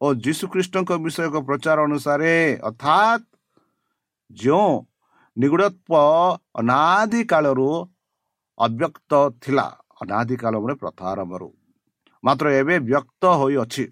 ଓ 0.00 0.06
ଯୀଶୁ 0.24 0.44
ଖ୍ରୀଷ୍ଟଙ୍କ 0.52 0.90
ବିଷୟକ 1.04 1.34
ପ୍ରଚାର 1.48 1.78
ଅନୁସାରେ 1.88 2.32
ଅର୍ଥାତ୍ 2.68 3.24
ଯେଉଁ 4.30 4.70
ନିଗୁଡ଼ତ୍ଵ 5.36 5.92
ଅନାଦି 6.60 7.20
କାଳରୁ 7.32 7.70
ଅବ୍ୟକ୍ତ 8.58 9.12
ଥିଲା 9.42 9.66
ଅନାଦି 10.02 10.36
କାଳ 10.42 10.54
ମାନେ 10.62 10.74
ପ୍ରଥାରମ୍ଭରୁ 10.82 11.48
ମାତ୍ର 12.24 12.46
ଏବେ 12.60 12.74
ବ୍ୟକ୍ତ 12.90 13.22
ହୋଇଅଛି। 13.40 13.84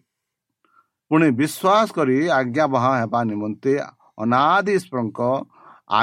ପୁଣି 1.10 1.28
ବିଶ୍ୱାସ 1.38 1.88
କରି 1.96 2.16
ଆଜ୍ଞା 2.36 2.64
ବହା 2.66 2.92
ହେବା 3.00 3.20
ନିମନ୍ତେ 3.30 3.72
ଅନାଦି 4.22 4.72
ଈଶ୍ୱରଙ୍କ 4.78 5.20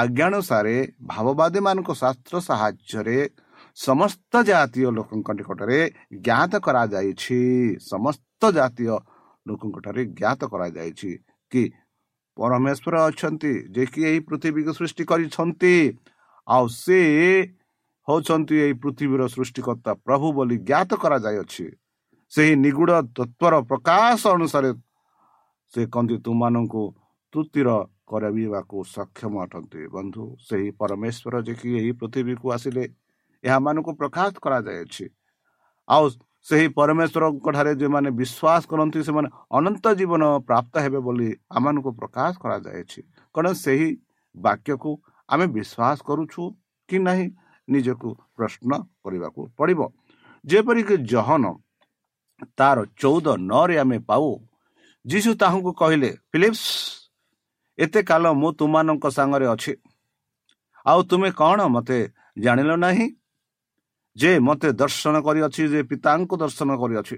ଆଜ୍ଞାନୁସାରେ 0.00 0.76
ଭାବବାଦୀମାନଙ୍କ 1.10 1.90
ଶାସ୍ତ୍ର 2.02 2.34
ସାହାଯ୍ୟରେ 2.48 3.18
ସମସ୍ତ 3.76 4.32
ଜାତୀୟ 4.50 4.86
ଲୋକଙ୍କ 4.96 5.28
ନିକଟରେ 5.38 5.78
ଜ୍ଞାତ 6.26 6.52
କରାଯାଇଛି। 6.66 7.40
ସମସ୍ତ 7.92 8.42
ଜାତୀୟ 8.58 8.92
ଲୋକଙ୍କଠାରେ 9.46 10.02
ଜ୍ଞାତ 10.18 10.40
କରାଯାଇଛି 10.52 11.10
କି 11.52 11.62
ପରମେଶ୍ୱର 12.36 12.94
ଅଛନ୍ତି 13.08 13.52
ଯେ 13.74 13.84
କି 13.92 14.00
ଏହି 14.10 14.20
ପୃଥିବୀକୁ 14.28 14.72
ସୃଷ୍ଟି 14.78 15.04
କରିଛନ୍ତି। 15.10 15.74
ଆଉ 16.48 16.64
ସେ 16.82 17.00
ହଉଛନ୍ତି 18.08 18.56
ଏହି 18.64 18.74
ପୃଥିବୀର 18.82 19.22
ସୃଷ୍ଟିକର୍ତ୍ତା 19.34 19.92
ପ୍ରଭୁ 20.06 20.26
ବୋଲି 20.38 20.56
ଜ୍ଞାତ 20.68 20.90
କରାଯାଇଅଛି 21.04 21.66
ସେହି 22.32 22.52
ନିଗୁଡ଼ 22.64 22.92
ତତ୍ଵର 23.16 23.54
ପ୍ରକାଶ 23.70 24.20
ଅନୁସାରେ 24.36 24.70
ସେ 25.74 25.82
କହନ୍ତି 25.94 26.16
ତୁମମାନଙ୍କୁ 26.26 26.82
ତୃତୀର 27.32 27.68
କରାଇବାକୁ 28.10 28.76
ସକ୍ଷମ 28.96 29.32
ଅଟନ୍ତି। 29.44 29.80
ବନ୍ଧୁ 29.94 30.24
ସେହି 30.46 30.68
ପରମେଶ୍ୱର 30.80 31.34
ଯେ 31.46 31.54
କି 31.60 31.68
ଏହି 31.80 31.92
ପୃଥିବୀକୁ 32.00 32.46
ଆସିଲେ 32.56 32.84
ଏହାମାନଙ୍କୁ 33.44 33.90
ପ୍ରକାଶ 34.00 34.32
କରାଯାଇଅଛି 34.44 35.06
ଆଉ 35.88 36.04
ସେହି 36.46 36.66
ପରମେଶ୍ୱରଙ୍କ 36.78 37.46
ଠାରେ 37.56 37.72
ଯେଉଁମାନେ 37.80 38.10
ବିଶ୍ୱାସ 38.20 38.62
କରନ୍ତି 38.70 39.00
ସେମାନେ 39.08 39.28
ଅନନ୍ତ 39.58 39.84
ଜୀବନ 39.98 40.22
ପ୍ରାପ୍ତ 40.48 40.74
ହେବେ 40.84 41.00
ବୋଲି 41.06 41.28
ଆମମାନଙ୍କୁ 41.56 41.90
ପ୍ରକାଶ 42.00 42.32
କରାଯାଇଛି। 42.44 43.00
କାରଣ 43.34 43.48
ସେହି 43.64 43.88
ବାକ୍ୟକୁ 44.34 44.90
ଆମେ 45.28 45.46
ବିଶ୍ୱାସ 45.56 45.98
କରୁଛୁ 46.08 46.42
କି 46.88 46.96
ନାହିଁ 47.08 47.26
ନିଜକୁ 47.68 48.08
ପ୍ରଶ୍ନ 48.36 48.70
କରିବାକୁ 49.04 49.40
ପଡ଼ିବ। 49.58 49.80
ଯେପରିକି 50.44 50.94
ଜହନ 51.12 51.44
ତାର 52.58 52.78
ଚଉଦ 53.00 53.26
ନରେ 53.50 53.76
ଆମେ 53.82 53.98
ପାଉ 54.10 54.28
ଯୀଶୁ 55.06 55.30
ତାହାଙ୍କୁ 55.34 55.72
କହିଲେ 55.72 56.10
ଫିଲିପ୍ସ 56.32 56.64
ଏତେ 57.78 58.02
କାଳ 58.02 58.24
ମୁଁ 58.32 58.52
ତୁମମାନଙ୍କ 58.52 59.04
ସାଙ୍ଗରେ 59.10 59.46
ଅଛି। 59.46 59.72
ଆଉ 60.86 61.00
ତୁମେ 61.02 61.30
କ'ଣ 61.30 61.60
ମୋତେ 61.66 61.98
ଜାଣିଲ 62.38 62.70
ନାହିଁ? 62.76 63.06
ଯେ 64.16 64.30
ମୋତେ 64.38 64.68
ଦର୍ଶନ 64.72 65.14
କରିଅଛି 65.20 65.62
ଯେ 65.68 65.80
ପିତାଙ୍କୁ 65.82 66.34
ଦର୍ଶନ 66.36 66.70
କରିଅଛି। 66.76 67.16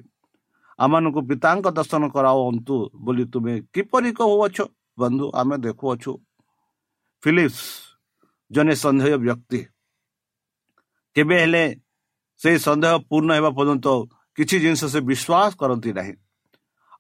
ଆମମାନଙ୍କୁ 0.78 1.20
ପିତାଙ୍କ 1.30 1.66
ଦର୍ଶନ 1.78 2.02
କରାଅନ୍ତୁ 2.08 2.76
ବୋଲି 2.94 3.24
ତୁମେ 3.24 3.54
କିପରି 3.74 4.10
କହୁଅଛ? 4.12 4.58
ବନ୍ଧୁ 4.98 5.26
ଆମେ 5.34 5.56
ଦେଖୁଅଛୁ। 5.58 6.12
ଫିଲିପ୍ସ 7.22 7.62
ଜଣେ 8.50 8.74
ସନ୍ଦେହ 8.74 9.14
ବ୍ୟକ୍ତି। 9.16 9.60
କେବେ 11.16 11.36
ହେଲେ 11.40 11.64
ସେହି 12.40 12.58
ସନ୍ଦେହ 12.58 12.92
ପୂର୍ଣ୍ଣ 13.08 13.30
ହେବା 13.32 13.50
ପର୍ଯ୍ୟନ୍ତ 13.50 13.86
କିଛି 14.38 14.56
ଜିନିଷ 14.60 14.82
ସେ 14.84 15.00
ବିଶ୍ୱାସ 15.00 15.50
କରନ୍ତି 15.56 15.90
ନାହିଁ। 15.92 16.14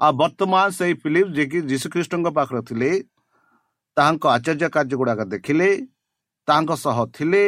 ଆଉ 0.00 0.12
ବର୍ତ୍ତମାନ 0.20 0.66
ସେଇ 0.78 0.94
ଫିଲିପ 1.02 1.26
ଯିଏକି 1.36 1.58
ଯୀଶୁଖ୍ରୀଷ୍ଟଙ୍କ 1.70 2.28
ପାଖରେ 2.38 2.60
ଥିଲେ 2.68 2.90
ତାହାଙ୍କ 3.96 4.24
ଆଚାର୍ଯ୍ୟ 4.36 4.68
କାର୍ଯ୍ୟ 4.74 4.96
ଗୁଡ଼ାକ 5.00 5.20
ଦେଖିଲେ 5.32 5.68
ତାଙ୍କ 6.48 6.70
ସହ 6.84 6.98
ଥିଲେ 7.16 7.44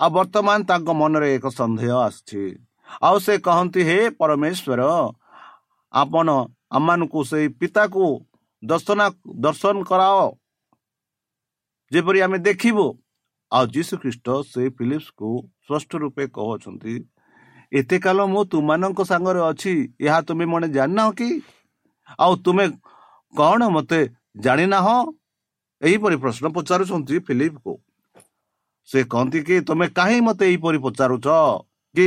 ଆଉ 0.00 0.10
ବର୍ତ୍ତମାନ 0.16 0.58
ତାଙ୍କ 0.70 0.88
ମନରେ 1.00 1.28
ଏକ 1.36 1.46
ସନ୍ଦେହ 1.58 1.92
ଆସିଛି। 2.06 2.42
ଆଉ 3.06 3.16
ସେ 3.24 3.34
କହନ୍ତି 3.46 3.82
ହେ 3.88 3.98
ପରମେଶ୍ୱର 4.20 4.82
ଆପଣ 5.94 6.28
ଆମମାନଙ୍କୁ 6.76 7.20
ସେଇ 7.30 7.46
ପିତାକୁ 7.60 8.04
ଦର୍ଶନ 8.62 9.00
ଦର୍ଶନ 9.44 9.76
କରାଅ। 9.90 10.24
ଯେପରି 11.92 12.18
ଆମେ 12.24 12.38
ଦେଖିବୁ 12.48 12.86
ଆଉ 13.52 13.64
ଯୀଶୁ 13.74 13.94
ଖ୍ରୀଷ୍ଟ 14.02 14.26
ସେଇ 14.52 14.68
ଫିଲିପ୍ସକୁ 14.76 15.28
ସ୍ପଷ୍ଟ 15.64 15.90
ରୂପେ 16.02 16.24
କହୁଛନ୍ତି 16.36 16.94
ଏତେ 17.72 17.96
କାଳ 18.04 18.18
ମୁଁ 18.32 18.42
ତୁମମାନଙ୍କ 18.52 19.00
ସାଙ୍ଗରେ 19.10 19.40
ଅଛି 19.50 19.72
ଏହା 20.06 20.18
ତୁମେ 20.28 20.44
ମନେ 20.52 20.68
ଜାଣିନାହ 20.76 21.08
କି? 21.18 21.28
ଆଉ 22.18 22.32
ତୁମେ 22.44 22.64
କ'ଣ 23.34 23.60
ମୋତେ 23.76 24.00
ଜାଣିନାହ? 24.36 24.86
ଏହିପରି 25.82 26.16
ପ୍ରଶ୍ନ 26.16 26.44
ପଚାରୁଛନ୍ତି 26.56 27.16
ଫିଲିପକୁ। 27.26 27.72
ସେ 28.88 28.98
କହନ୍ତି 29.12 29.40
କି 29.46 29.54
ତୁମେ 29.68 29.86
କାହିଁ 29.98 30.18
ମୋତେ 30.26 30.44
ଏହିପରି 30.50 30.78
ପଚାରୁଛ? 30.86 31.26
କି 31.94 32.06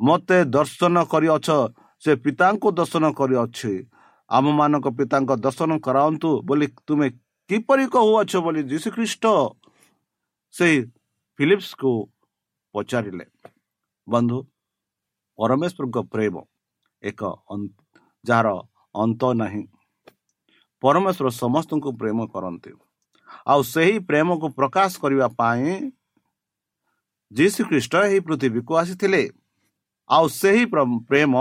ମୋତେ 0.00 0.38
ଦର୍ଶନ 0.56 0.94
କରିଅଛ? 1.12 1.48
ସେ 2.02 2.10
ପିତାଙ୍କୁ 2.24 2.68
ଦର୍ଶନ 2.78 3.04
କରିଅଛି। 3.18 3.72
ଆମମାନଙ୍କ 4.30 4.86
ପିତାଙ୍କ 4.98 5.30
ଦର୍ଶନ 5.44 5.70
କରାନ୍ତୁ 5.86 6.28
ବୋଲି 6.48 6.66
ତୁମେ 6.86 7.08
କିପରି 7.50 7.84
କହୁଅଛ 7.94 8.32
ବୋଲି 8.44 8.60
ଯୀଶୁଖ୍ରୀଷ୍ଟ? 8.70 9.24
ସେଇ 10.54 10.76
ଫିଲିପ୍ସକୁ 11.38 11.90
ପଚାରିଲେ 12.74 13.26
ବନ୍ଧୁ 14.08 14.38
ପରମେଶ୍ୱରଙ୍କ 15.38 15.96
ପ୍ରେମ 16.12 16.34
ଏକ 17.02 17.20
ଯାହାର 18.24 18.48
ଅନ୍ତ 18.94 19.22
ନାହିଁ। 19.40 19.62
ପରମେଶ୍ୱର 20.82 21.28
ସମସ୍ତଙ୍କୁ 21.42 21.90
ପ୍ରେମ 22.00 22.18
କରନ୍ତି। 22.34 22.72
ଆଉ 23.52 23.60
ସେହି 23.72 23.96
ପ୍ରେମକୁ 24.08 24.46
ପ୍ରକାଶ 24.58 24.90
କରିବା 25.02 25.26
ପାଇଁ 25.38 25.66
ଯୀଶୁ 27.32 27.60
ଖ୍ରୀଷ୍ଟ 27.70 27.94
ଏହି 28.08 28.18
ପୃଥିବୀକୁ 28.26 28.72
ଆସିଥିଲେ। 28.82 29.22
ଆଉ 30.10 30.26
ସେହି 30.40 30.64
ପ୍ରେମ 31.10 31.34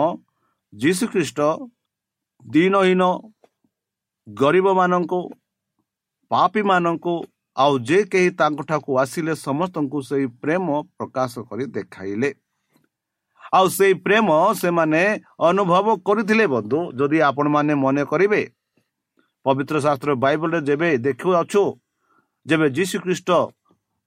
ଯୀଶୁ 0.74 1.06
ଖ୍ରୀଷ୍ଟ 1.14 1.40
ଦିନହୀନ 2.46 3.04
ଗରିବମାନଙ୍କୁ 4.28 5.20
ପାପୀମାନଙ୍କୁ 6.32 7.16
ଆଉ 7.56 7.74
ଯେ 7.88 8.00
କେହି 8.12 8.30
ତାଙ୍କଠାକୁ 8.40 8.92
ଆସିଲେ 9.04 9.34
ସମସ୍ତଙ୍କୁ 9.48 10.00
ସେହି 10.10 10.28
ପ୍ରେମ 10.42 10.66
ପ୍ରକାଶ 10.98 11.32
କରି 11.50 11.66
ଦେଖାଇଲେ। 11.78 12.30
ଆଉ 13.54 13.66
ସେଇ 13.78 13.94
ପ୍ରେମ 14.06 14.28
ସେମାନେ 14.62 15.02
ଅନୁଭବ 15.50 15.88
କରିଥିଲେ 16.08 16.46
ବନ୍ଧୁ 16.54 16.80
ଯଦି 17.00 17.18
ଆପଣମାନେ 17.30 17.74
ମନେ 17.84 18.04
କରିବେ। 18.12 18.42
ପବିତ୍ର 19.46 19.76
ଶାସ୍ତ୍ର 19.86 20.12
ବାଇବଲରେ 20.24 20.60
ଯେବେ 20.70 20.90
ଦେଖୁଅଛୁ 21.06 21.64
ଯେବେ 22.46 22.68
ଯୀଶୁ 22.78 22.96
ଖ୍ରୀଷ୍ଟ 23.04 23.30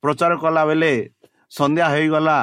ପ୍ରଚାର 0.02 0.32
କଲା 0.42 0.62
ବେଳେ 0.68 0.92
ସନ୍ଧ୍ୟା 1.52 1.86
ହେଇଗଲା 1.94 2.38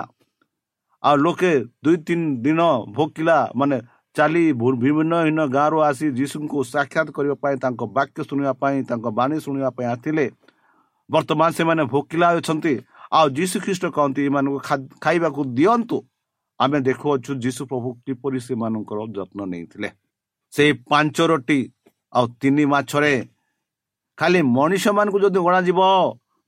ଆଉ 1.04 1.16
ଲୋକେ 1.26 1.54
ଦୁଇ 1.84 1.98
ତିନି 2.08 2.28
ଦିନ 2.46 2.62
ଭୋକିଲା 2.96 3.38
ମାନେ 3.60 3.78
ଚାଲି 4.16 4.44
ବିଭିନ୍ନ 4.62 5.14
ହୀନ 5.26 5.40
ଗାଁରୁ 5.56 5.78
ଆସି 5.90 6.08
ଯୀଶୁଙ୍କୁ 6.20 6.58
ସାକ୍ଷାତ 6.74 7.08
କରିବା 7.18 7.36
ପାଇଁ 7.44 7.56
ତାଙ୍କ 7.64 7.82
ବାକ୍ୟ 7.98 8.20
ଶୁଣିବା 8.30 8.54
ପାଇଁ 8.62 8.78
ତାଙ୍କ 8.90 9.06
ବାଣୀ 9.20 9.38
ଶୁଣିବା 9.46 9.70
ପାଇଁ 9.78 9.88
ଆସିଥିଲେ 9.94 10.26
ବର୍ତ୍ତମାନ 11.10 11.50
ସେମାନେ 11.58 11.84
ଭୋକିଲା 11.94 12.28
ଅଛନ୍ତି। 12.40 12.74
ଆଉ 13.18 13.26
ଯୀଶୁ 13.38 13.56
ଖ୍ରୀଷ୍ଟ 13.66 13.86
କହନ୍ତି 13.96 14.22
ଏମାନଙ୍କୁ 14.30 14.60
ଖାଇବାକୁ 15.04 15.42
ଦିଅନ୍ତୁ। 15.58 15.98
ଆମେ 16.64 16.78
ଦେଖୁଅଛୁ 16.88 17.32
ଯୀଶୁ 17.44 17.62
ପ୍ରଭୁ 17.70 17.90
କିପରି 18.06 18.40
ସେମାନଙ୍କର 18.48 19.00
ଯତ୍ନ 19.18 19.40
ନେଇଥିଲେ। 19.52 19.90
ସେଇ 20.54 20.72
ପାଞ୍ଚ 20.90 21.18
ରୋଟି 21.32 21.60
ଆଉ 22.14 22.26
ତିନି 22.42 22.64
ମାଛରେ 22.74 23.14
ଖାଲି 24.18 24.40
ମଣିଷମାନଙ୍କୁ 24.58 25.18
ଯଦି 25.24 25.40
ଗଣାଯିବ 25.48 25.80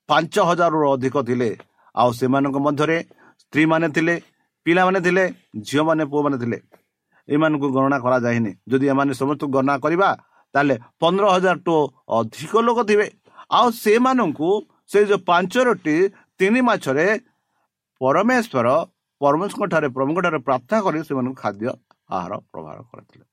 ପାଞ୍ଚ 0.10 0.34
ହଜାରରୁ 0.50 0.86
ଅଧିକ 0.96 1.16
ଥିଲେ। 1.30 1.50
ଆଉ 1.96 2.10
ସେମାନଙ୍କ 2.20 2.58
ମଧ୍ୟରେ 2.66 2.98
ସ୍ତ୍ରୀମାନେ 3.42 3.88
ଥିଲେ 3.96 4.16
ପିଲାମାନେ 4.66 5.00
ଥିଲେ 5.06 5.24
ଝିଅମାନେ 5.68 6.04
ପୁଅମାନେ 6.12 6.38
ଥିଲେ। 6.44 6.58
ଏମାନଙ୍କୁ 7.30 7.68
ଗଣନା 7.76 7.98
କରାଯାଇନି 8.06 8.52
ଯଦି 8.72 8.86
ଏମାନେ 8.94 9.14
ସମସ୍ତଙ୍କୁ 9.22 9.54
ଗଣନା 9.56 9.76
କରିବା 9.84 10.10
ତାହେଲେ 10.54 10.76
ପନ୍ଦର 11.02 11.26
ହଜାର 11.36 11.58
ଟୁ 11.66 11.76
ଅଧିକ 12.18 12.54
ଲୋକ 12.68 12.80
ଥିବେ। 12.90 13.08
ଆଉ 13.58 13.68
ସେମାନଙ୍କୁ 13.84 14.50
ସେ 14.92 15.00
ଯେଉଁ 15.10 15.20
ପାଞ୍ଚଟି 15.30 15.96
ତିନି 16.40 16.60
ମାଛରେ 16.70 17.08
ପରମେଶ୍ୱର 18.02 18.68
ପରମେଶ୍ୱରଙ୍କ 19.22 19.64
ଠାରେ 19.74 19.88
ପ୍ରଭୁଙ୍କ 19.96 20.20
ଠାରେ 20.26 20.40
ପ୍ରାର୍ଥନା 20.48 20.78
କରି 20.86 21.00
ସେମାନଙ୍କୁ 21.08 21.36
ଖାଦ୍ୟ 21.44 21.68
ଆହାର 22.16 22.34
ପ୍ରଭାବ 22.52 22.78
କରିଥିଲେ 22.92 23.26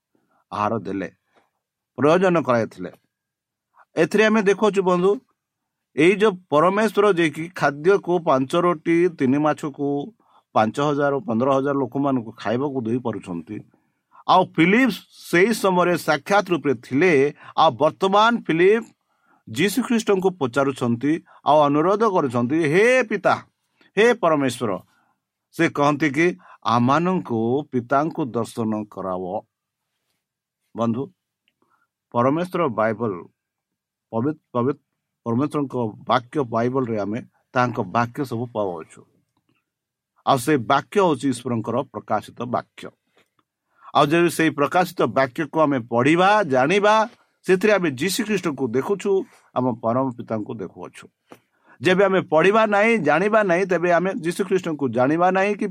ଆହାର 0.53 0.73
ଦେଲେ 0.87 1.09
ପ୍ରୟୋଜନ 1.99 2.37
କରାଇଥିଲେ। 2.49 2.91
ଏଥିରେ 3.97 4.25
ଆମେ 4.29 4.41
ଦେଖୁଛୁ 4.49 4.81
ବନ୍ଧୁ 4.91 5.11
ଏଇ 5.97 6.15
ଯେଉଁ 6.21 6.35
ପରମେଶ୍ୱର 6.53 7.05
ଯିଏକି 7.19 7.45
ଖାଦ୍ୟକୁ 7.61 8.13
ପାଞ୍ଚ 8.29 8.53
ରୋଟି 8.65 8.97
ତିନି 9.19 9.39
ମାଛକୁ 9.47 9.89
ପାଞ୍ଚ 10.55 10.77
ହଜାର 10.89 11.13
ପନ୍ଦର 11.27 11.49
ହଜାର 11.57 11.77
ଲୋକମାନଙ୍କୁ 11.83 12.31
ଖାଇବାକୁ 12.43 12.79
ଦେଇପାରୁଛନ୍ତି 12.87 13.57
ଆଉ 14.27 14.43
ଫିଲିପ 14.57 14.89
ସେଇ 15.29 15.51
ସମୟରେ 15.63 15.95
ସାକ୍ଷାତ 16.09 16.45
ରୂପରେ 16.53 16.75
ଥିଲେ 16.87 17.13
ଆଉ 17.63 17.71
ବର୍ତ୍ତମାନ 17.83 18.33
ଫିଲିପ 18.47 18.83
ଯୀଶୁଖ୍ରୀଷ୍ଟଙ୍କୁ 19.49 20.29
ପଚାରୁଛନ୍ତି 20.41 21.13
ଆଉ 21.49 21.59
ଅନୁରୋଧ 21.69 22.03
କରୁଛନ୍ତି 22.15 22.59
ହେ 22.73 22.85
ପିତା 23.11 23.35
ହେ 23.97 24.07
ପରମେଶ୍ୱର 24.23 24.73
ସେ 25.55 25.65
କହନ୍ତି 25.79 26.09
କି 26.17 26.27
ଆମମାନଙ୍କୁ 26.75 27.41
ପିତାଙ୍କୁ 27.73 28.23
ଦର୍ଶନ 28.37 28.73
କରାବ 28.95 29.25
ବନ୍ଧୁ 30.75 31.03
ପରମେଶ୍ୱର 32.15 32.63
ବାଇବଲ 32.79 33.13
ପରମେଶ୍ୱରଙ୍କ 35.27 35.75
ବାକ୍ୟ 36.11 36.37
ବାଇବଲରେ 36.55 36.97
ଆମେ 37.05 37.19
ତାଙ୍କ 37.55 37.79
ବାକ୍ୟ 37.97 38.21
ସବୁ 38.31 38.45
ପାଉଛୁ 38.57 39.01
ଆଉ 40.27 40.39
ସେ 40.45 40.55
ବାକ୍ୟ 40.73 40.97
ହେଉଛି 41.05 41.27
ଈଶ୍ୱରଙ୍କର 41.35 41.77
ପ୍ରକାଶିତ 41.93 42.39
ବାକ୍ୟ। 42.55 42.87
ଆଉ 43.95 44.05
ଯଦି 44.11 44.31
ସେଇ 44.37 44.51
ପ୍ରକାଶିତ 44.59 45.01
ବାକ୍ୟକୁ 45.19 45.57
ଆମେ 45.65 45.79
ପଢ଼ିବା 45.93 46.29
ଜାଣିବା 46.55 46.95
ସେଥିରେ 47.47 47.73
ଆମେ 47.77 47.91
ଯୀଶୁ 48.01 48.21
ଖ୍ରୀଷ୍ଟକୁ 48.29 48.65
ଦେଖୁଛୁ 48.77 49.11
ଆମ 49.57 49.67
ପରମ 49.85 50.07
ପିତାଙ୍କୁ 50.17 50.53
ଦେଖୁଅଛୁ। 50.63 51.05
ଯେବେ 51.83 52.03
ଆମେ 52.09 52.21
ପଢ଼ିବା 52.33 52.63
ନାହିଁ 52.75 52.93
ଜାଣିବା 53.09 53.41
ନାହିଁ 53.51 53.65
ତେବେ 53.73 53.91
ଆମେ 53.99 54.11
ଯୀଶୁ 54.25 54.41
ଖ୍ରୀଷ୍ଟଙ୍କୁ 54.49 54.85
ଜାଣିବା 54.97 55.29
ନାହିଁ 55.37 55.53
କି 55.61 55.67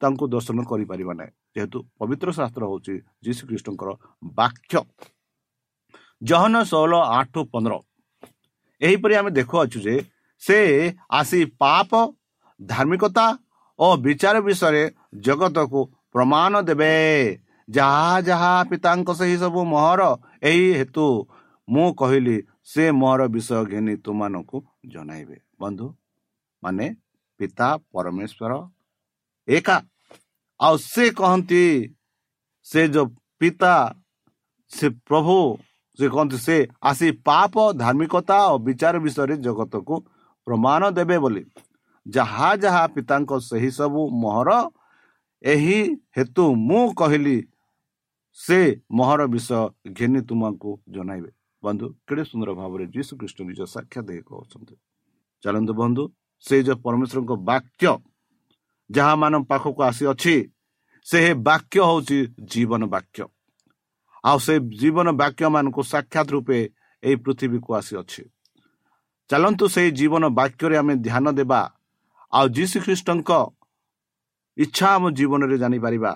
ତାଙ୍କୁ 0.00 0.24
ଦର୍ଶନ 0.34 0.58
କରିପାରିବା 0.70 1.12
ନାହିଁ। 1.18 1.30
ଯେହେତୁ 1.54 1.78
ପବିତ୍ର 1.98 2.28
ଶାସ୍ତ୍ର 2.38 2.62
ହେଉଛି 2.70 2.94
ଯୀଶୁ 3.24 3.42
ଖ୍ରୀଷ୍ଟଙ୍କର 3.48 3.88
ବାକ୍ୟ। 4.38 4.80
ଜହନ 6.22 6.54
ଷୋହଳ 6.70 6.92
ଆଠ 7.18 7.34
ପନ୍ଦର। 7.52 7.74
ଏହିପରି 8.80 9.14
ଆମେ 9.20 9.30
ଦେଖୁଅଛୁ 9.38 9.78
ଯେ 9.86 9.96
ସେ 10.42 10.58
ଆସି 11.18 11.40
ପାପ 11.62 11.90
ଧାର୍ମିକତା 12.60 13.26
ଓ 13.78 13.86
ବିଚାର 14.04 14.36
ବିଷୟରେ 14.46 14.82
ଜଗତକୁ 15.24 15.80
ପ୍ରମାଣ 16.12 16.52
ଦେବେ। 16.68 16.94
ଯାହା 17.68 18.14
ଯାହା 18.28 18.52
ପିତାଙ୍କ 18.70 19.08
ସେହି 19.18 19.36
ସବୁ 19.42 19.60
ମୋହର 19.72 20.02
ଏହି 20.48 20.66
ହେତୁ 20.80 21.06
ମୁଁ 21.68 21.86
କହିଲି 22.00 22.36
ସେ 22.68 22.84
ମୋହର 23.00 23.22
ବିଷୟ 23.34 23.60
ଘେନି 23.72 23.94
ତୁମାନଙ୍କୁ 24.04 24.58
ଜଣାଇବେ। 24.92 25.38
ବନ୍ଧୁ 25.60 25.86
ମାନେ 26.62 26.86
ପିତା 27.40 27.68
ପରମେଶ୍ୱର 27.92 28.52
ଏକା। 29.48 29.76
ଆଉ 30.60 30.74
ସେ 30.92 31.04
କହନ୍ତି 31.18 31.64
ସେ 32.66 32.80
ଯୋଉ 32.88 33.06
ପିତା 33.40 33.74
ସେ 34.70 34.86
ପ୍ରଭୁ 35.08 35.36
ସେ 35.98 36.06
କହନ୍ତି 36.08 36.38
ସେ 36.46 36.56
ଆସି 36.82 37.08
ପାପ 37.28 37.54
ଧାର୍ମିକତା 37.82 38.38
ଓ 38.52 38.54
ବିଚାର 38.66 38.94
ବିଷୟରେ 39.04 39.34
ଜଗତକୁ 39.46 39.94
ପ୍ରମାଣ 40.46 40.82
ଦେବେ 40.90 41.16
ବୋଲି। 41.24 41.42
ଯାହା 42.06 42.48
ଯାହା 42.56 42.82
ପିତାଙ୍କ 42.94 43.30
ସେହି 43.40 43.70
ସବୁ 43.70 44.00
ମୋହର 44.22 44.50
ଏହି 45.42 45.78
ହେତୁ 46.16 46.44
ମୁଁ 46.68 46.84
କହିଲି 46.94 47.36
ସେ 48.38 48.58
ମହର 48.90 49.20
ବିଷୟ 49.34 49.60
ଘେନି 49.96 50.20
ତୁମକୁ 50.28 50.70
ଜଣାଇବେ। 50.94 51.30
ବନ୍ଧୁ 51.66 51.86
କେଡ଼େ 52.06 52.24
ସୁନ୍ଦର 52.30 52.50
ଭାବରେ 52.60 52.84
ଯୀଶୁ 52.94 53.12
ଖ୍ରୀଷ୍ଟ 53.20 53.38
ନିଜ 53.48 53.60
ସାକ୍ଷାତ 53.74 54.04
ଦେଇ 54.08 54.20
କହୁଛନ୍ତି 54.28 54.74
ଚାଲନ୍ତୁ 55.42 55.72
ବନ୍ଧୁ 55.80 56.02
ସେ 56.44 56.56
ଯୋଉ 56.66 56.78
ପରମେଶ୍ୱରଙ୍କ 56.84 57.32
ବାକ୍ୟ 57.50 57.92
ଯାହା 58.90 59.14
ମାନଙ୍କ 59.20 59.44
ପାଖକୁ 59.50 59.80
ଆସିଅଛି 59.90 60.34
ସେ 61.06 61.18
ବାକ୍ୟ 61.48 61.76
ହଉଛି 61.88 62.18
ଜୀବନ 62.52 62.82
ବାକ୍ୟ। 62.94 63.24
ଆଉ 64.24 64.38
ସେ 64.46 64.54
ଜୀବନ 64.80 65.06
ବାକ୍ୟ 65.20 65.44
ମାନଙ୍କୁ 65.54 65.80
ସାକ୍ଷାତ 65.92 66.26
ରୂପେ 66.34 66.58
ଏହି 67.02 67.16
ପୃଥିବୀକୁ 67.24 67.70
ଆସିଅଛି। 67.78 68.22
ଚାଲନ୍ତୁ 69.30 69.64
ସେଇ 69.74 69.88
ଜୀବନ 69.98 70.24
ବାକ୍ୟରେ 70.38 70.76
ଆମେ 70.80 70.94
ଧ୍ୟାନ 71.06 71.26
ଦେବା 71.38 71.60
ଆଉ 72.32 72.46
ଯୀଶୁ 72.56 72.76
ଖ୍ରୀଷ୍ଟଙ୍କ 72.84 73.30
ଇଚ୍ଛା 74.56 74.88
ଆମ 74.96 75.04
ଜୀବନରେ 75.18 75.56
ଜାଣିପାରିବା 75.62 76.12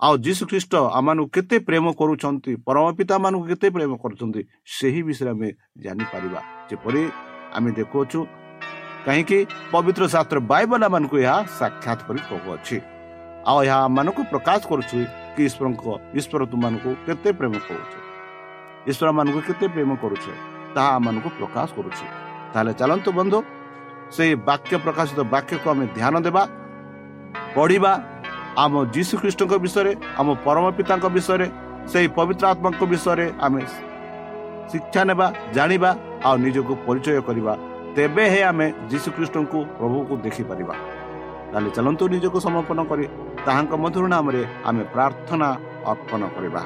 ଆଉ 0.00 0.14
ଯୀଶୁ 0.24 0.42
ଖ୍ରୀଷ୍ଟ 0.50 0.74
ଆମମାନଙ୍କୁ 0.98 1.28
କେତେ 1.34 1.56
ପ୍ରେମ 1.68 1.86
କରୁଛନ୍ତି 2.00 2.52
ପରମ 2.66 2.86
ପିତା 2.98 3.16
ମାନଙ୍କୁ 3.24 3.46
କେତେ 3.50 3.68
ପ୍ରେମ 3.76 3.92
କରୁଛନ୍ତି 4.02 4.40
ସେହି 4.76 5.00
ବିଷୟରେ 5.08 5.30
ଆମେ 5.34 5.48
ଜାଣିପାରିବା 5.84 6.40
ଯେପରି 6.70 7.02
ଆମେ 7.56 7.70
ଦେଖୁଅଛୁ 7.78 8.20
କାହିଁକି 9.06 9.38
ପବିତ୍ର 9.72 10.02
ଶାସ୍ତ୍ର 10.14 10.38
ବାଇବଲ 10.52 10.80
ଆମମାନଙ୍କୁ 10.88 11.16
ଏହା 11.24 11.36
ସାକ୍ଷାତ 11.58 11.98
କରି 12.08 12.20
କହୁଅଛି। 12.30 12.76
ଆଉ 13.50 13.58
ଏହା 13.66 13.76
ଆମମାନଙ୍କୁ 13.88 14.22
ପ୍ରକାଶ 14.32 14.60
କରୁଛି 14.70 14.98
କି 15.34 15.42
ଈଶ୍ୱରଙ୍କ 15.48 15.86
ଈଶ୍ୱର 16.18 16.40
ତୁମମାନଙ୍କୁ 16.52 16.90
କେତେ 17.06 17.30
ପ୍ରେମ 17.38 17.54
କରୁଛେ? 17.66 17.98
ଈଶ୍ୱର 18.90 19.08
ମାନଙ୍କୁ 19.18 19.40
କେତେ 19.48 19.66
ପ୍ରେମ 19.74 19.90
କରୁଛେ? 20.02 20.32
ତାହା 20.74 20.90
ଆମମାନଙ୍କୁ 20.98 21.28
ପ୍ରକାଶ 21.40 21.68
କରୁଛି। 21.76 22.06
ତାହେଲେ 22.52 22.72
ଚାଲନ୍ତୁ 22.80 23.10
ବନ୍ଧୁ 23.18 23.38
ସେଇ 24.14 24.32
ବାକ୍ୟ 24.48 24.74
ପ୍ରକାଶିତ 24.84 25.20
ବାକ୍ୟକୁ 25.34 25.66
ଆମେ 25.72 25.84
ଧ୍ୟାନ 25.96 26.14
ଦେବା 26.26 26.42
ପଢ଼ିବା 27.56 27.92
ଆମ 28.62 28.74
ଯୀଶୁ 28.94 29.14
ଖ୍ରୀଷ୍ଟଙ୍କ 29.22 29.54
ବିଷୟରେ 29.64 29.92
ଆମ 30.20 30.28
ପରମ 30.46 30.64
ପିତାଙ୍କ 30.78 31.06
ବିଷୟରେ 31.16 31.46
ସେହି 31.92 32.08
ପବିତ୍ର 32.16 32.44
ଆତ୍ମାଙ୍କ 32.52 32.82
ବିଷୟରେ 32.92 33.26
ଆମେ 33.46 33.60
ଶିକ୍ଷା 34.70 35.02
ନେବା 35.08 35.26
ଜାଣିବା 35.56 35.90
ଆଉ 36.28 36.36
ନିଜକୁ 36.44 36.72
ପରିଚୟ 36.86 37.20
କରିବା। 37.28 37.52
ତେବେ 37.94 38.24
ହେ 38.32 38.40
ଆମେ 38.50 38.66
ଯୀଶୁ 38.90 39.08
ଖ୍ରୀଷ୍ଟଙ୍କୁ 39.16 39.58
ପ୍ରଭୁକୁ 39.78 40.12
ଦେଖିପାରିବା। 40.24 40.74
ତାହେଲେ 41.50 41.70
ଚାଲନ୍ତୁ 41.76 42.04
ନିଜକୁ 42.14 42.38
ସମର୍ପଣ 42.46 42.78
କରି 42.90 43.04
ତାହାଙ୍କ 43.46 43.72
ମଧୁର 43.82 44.04
ନାମରେ 44.14 44.42
ଆମେ 44.68 44.82
ପ୍ରାର୍ଥନା 44.94 45.48
ଅର୍ପଣ 45.92 46.20
କରିବା। 46.36 46.62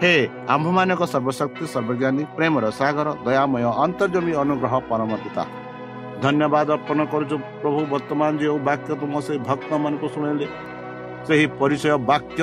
ହେ 0.00 0.14
ଆମ୍ଭମାନଙ୍କ 0.54 1.02
ସର୍ବଶକ୍ତି 1.12 1.64
ସର୍ବଜ୍ଞାନୀ 1.74 2.22
ପ୍ରେମର 2.36 2.64
ସାଗର 2.78 3.08
ଦୟାମୟ 3.26 3.64
ଅନ୍ତର୍ଜମୀ 3.84 4.32
ଅନୁଗ୍ରହ 4.42 4.74
ପରମ 4.90 5.10
ପିତା 5.24 5.44
ଧନ୍ୟବାଦ 6.24 6.68
ଅର୍ପଣ 6.76 6.98
କରୁଛୁ 7.12 7.36
ପ୍ରଭୁ 7.62 7.80
ବର୍ତ୍ତମାନ 7.92 8.30
ଯେଉଁ 8.42 8.58
ବାକ୍ୟ 8.68 8.90
ତୁମ 9.00 9.14
ସେ 9.26 9.34
ଭକ୍ତମାନଙ୍କୁ 9.48 10.06
ଶୁଣିଲେ 10.14 10.46
ସେହି 11.26 11.46
ପରିଚୟ 11.60 11.96
ବାକ୍ୟ 12.10 12.40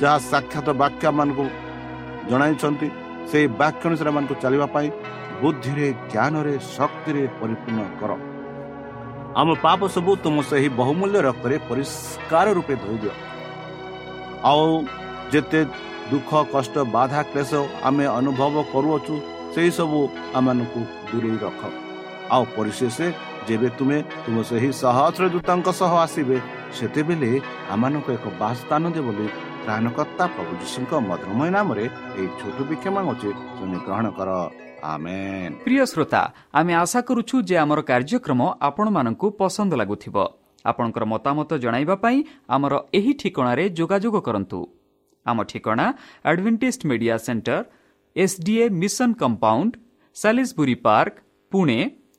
ଯାହା 0.00 0.18
ସାକ୍ଷାତ 0.30 0.68
ବାକ୍ୟ 0.82 1.04
ମାନଙ୍କୁ 1.18 1.44
ଜଣାଇଛନ୍ତି 2.30 2.88
ସେହି 3.30 3.46
ବାକ୍ୟ 3.60 3.82
ଅନୁସାରେ 3.88 4.10
ମାନଙ୍କୁ 4.16 4.34
ଚାଲିବା 4.42 4.66
ପାଇଁ 4.74 4.88
ବୁଦ୍ଧିରେ 5.40 5.88
ଜ୍ଞାନରେ 6.12 6.54
ଶକ୍ତିରେ 6.76 7.22
ପରିପୂର୍ଣ୍ଣ 7.40 7.80
କର। 8.00 8.10
ଆମ 9.40 9.48
ପାପ 9.66 9.80
ସବୁ 9.94 10.10
ତୁମ 10.24 10.36
ସେହି 10.50 10.68
ବହୁମୂଲ୍ୟ 10.80 11.18
ରକ୍ତରେ 11.28 11.56
ପରିଷ୍କାର 11.68 12.46
ରୂପେ 12.56 12.74
ଧୋଇଦିଅ। 12.84 13.14
ଆଉ 14.50 14.68
ଯେତେ 15.32 15.60
ଦୁଃଖ 16.10 16.30
କଷ୍ଟ 16.54 16.74
ବାଧା 16.96 17.20
କ୍ଲେଶ 17.30 17.52
ଆମେ 17.88 18.04
ଅନୁଭବ 18.18 18.54
କରୁଅଛୁ 18.72 19.14
ସେହିସବୁ 19.54 19.98
ଆମମାନଙ୍କୁ 20.38 20.80
ଦୂରେଇ 21.10 21.38
ରଖ। 21.44 21.60
ଆଉ 22.34 22.42
ପରିଶେଷ 22.56 22.96
ଯେବେ 23.48 23.68
ତୁମେ 23.78 23.98
ତୁମ 24.24 24.36
ସେହି 24.48 24.70
ସହସ୍ର 24.82 25.24
ଦୂତଙ୍କ 25.34 25.68
ସହ 25.80 25.92
ଆସିବେ 26.04 26.36
ସେତେବେଳେ 26.76 27.30
ଆମମାନଙ୍କୁ 27.74 28.10
ଏକ 28.16 28.24
ବାସସ୍ଥାନ 28.40 28.82
ଦେ 28.94 29.00
ବୋଲି 29.06 29.26
ତ୍ରାଣକର୍ତ୍ତା 29.64 30.24
ପ୍ରଭୁ 30.34 30.52
ଯୀଶୁଙ୍କ 30.62 30.92
ମଧୁରମୟ 31.08 31.48
ନାମରେ 31.56 31.84
ଏହି 32.18 32.28
ଛୋଟ 32.40 32.58
ବିକ୍ଷମ 32.70 32.96
ଅଛି 33.12 33.30
ତୁମେ 33.56 33.78
ଗ୍ରହଣ 33.86 34.06
କର। 34.18 34.30
ପ୍ରିୟ 35.64 35.84
ଶ୍ରୋତା 35.92 36.22
ଆମେ 36.58 36.72
ଆଶା 36.82 37.00
କରୁଛୁ 37.08 37.36
ଯେ 37.48 37.56
ଆମର 37.64 37.80
କାର୍ଯ୍ୟକ୍ରମ 37.90 38.40
ଆପଣମାନଙ୍କୁ 38.68 39.26
ପସନ୍ଦ 39.40 39.72
ଲାଗୁଥିବ। 39.80 40.16
ଆପଣଙ୍କର 40.64 41.04
ମତାମତ 41.12 41.50
ଜଣାଇବା 41.64 41.96
ପାଇଁ 42.04 42.18
ଆମର 42.54 42.74
ଏହି 42.98 43.12
ଠିକଣାରେ 43.20 43.64
ଯୋଗାଯୋଗ 43.78 44.16
କରନ୍ତୁ। 44.26 44.58
ଆମ 45.26 45.38
ଠିକଣା 45.50 45.86
advantage 46.30 46.80
media 46.90 47.16
centre 47.26 47.56
SDA 48.16 48.64
mission 48.82 49.10
compound 49.22 49.72
Salisbury 50.16 50.76
park 50.86 51.14
Pune 51.52 51.78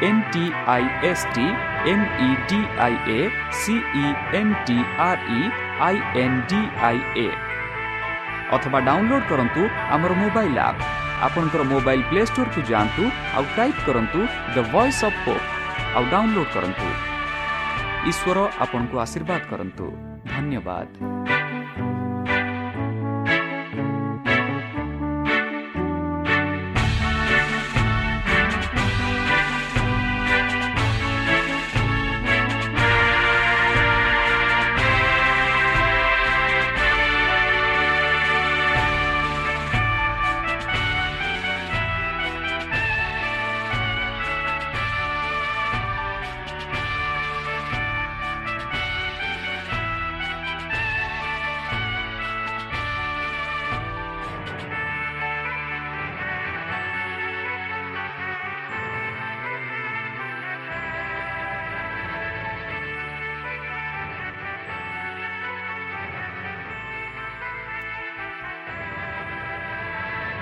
D 0.00 0.44
I 0.74 0.84
A 1.10 1.12
C 1.14 1.46
N 4.40 4.54
T 4.66 4.78
R 5.08 5.20
E 5.38 5.40
I 5.80 5.96
N 6.22 6.38
D 6.50 6.60
I 6.88 6.98
A 7.16 7.28
ଅଥବା 8.56 8.78
ଡାଉନଲୋଡ୍ 8.88 9.28
କରନ୍ତୁ 9.30 9.62
ଆମର 9.94 10.12
ମୋବାଇଲ୍ 10.22 10.58
ଆପ୍ 10.58 10.80
ଆପଣଙ୍କର 11.26 11.62
ମୋବାଇଲ୍ 11.72 12.04
ପ୍ଲେ 12.10 12.22
ଷ୍ଟୋରକୁ 12.26 12.60
ଯାଆନ୍ତୁ 12.70 13.02
ଆଉ 13.36 13.44
ଟାଇପ୍ 13.56 13.80
କରନ୍ତୁ 13.86 14.20
ଦ 14.54 14.56
ଭଏସ୍ 14.72 15.04
ଅଫ୍ 15.04 15.18
ପୋପ୍ 15.26 15.46
ଆଉ 15.96 16.04
download 16.12 16.50
କରନ୍ତୁ। 16.54 16.88
ଈଶ୍ୱର 18.10 18.38
ଆପଣଙ୍କୁ 18.64 18.96
ଆଶୀର୍ବାଦ 19.04 19.42
କରନ୍ତୁ। 19.50 19.86
ଧନ୍ୟବାଦ। 20.32 21.21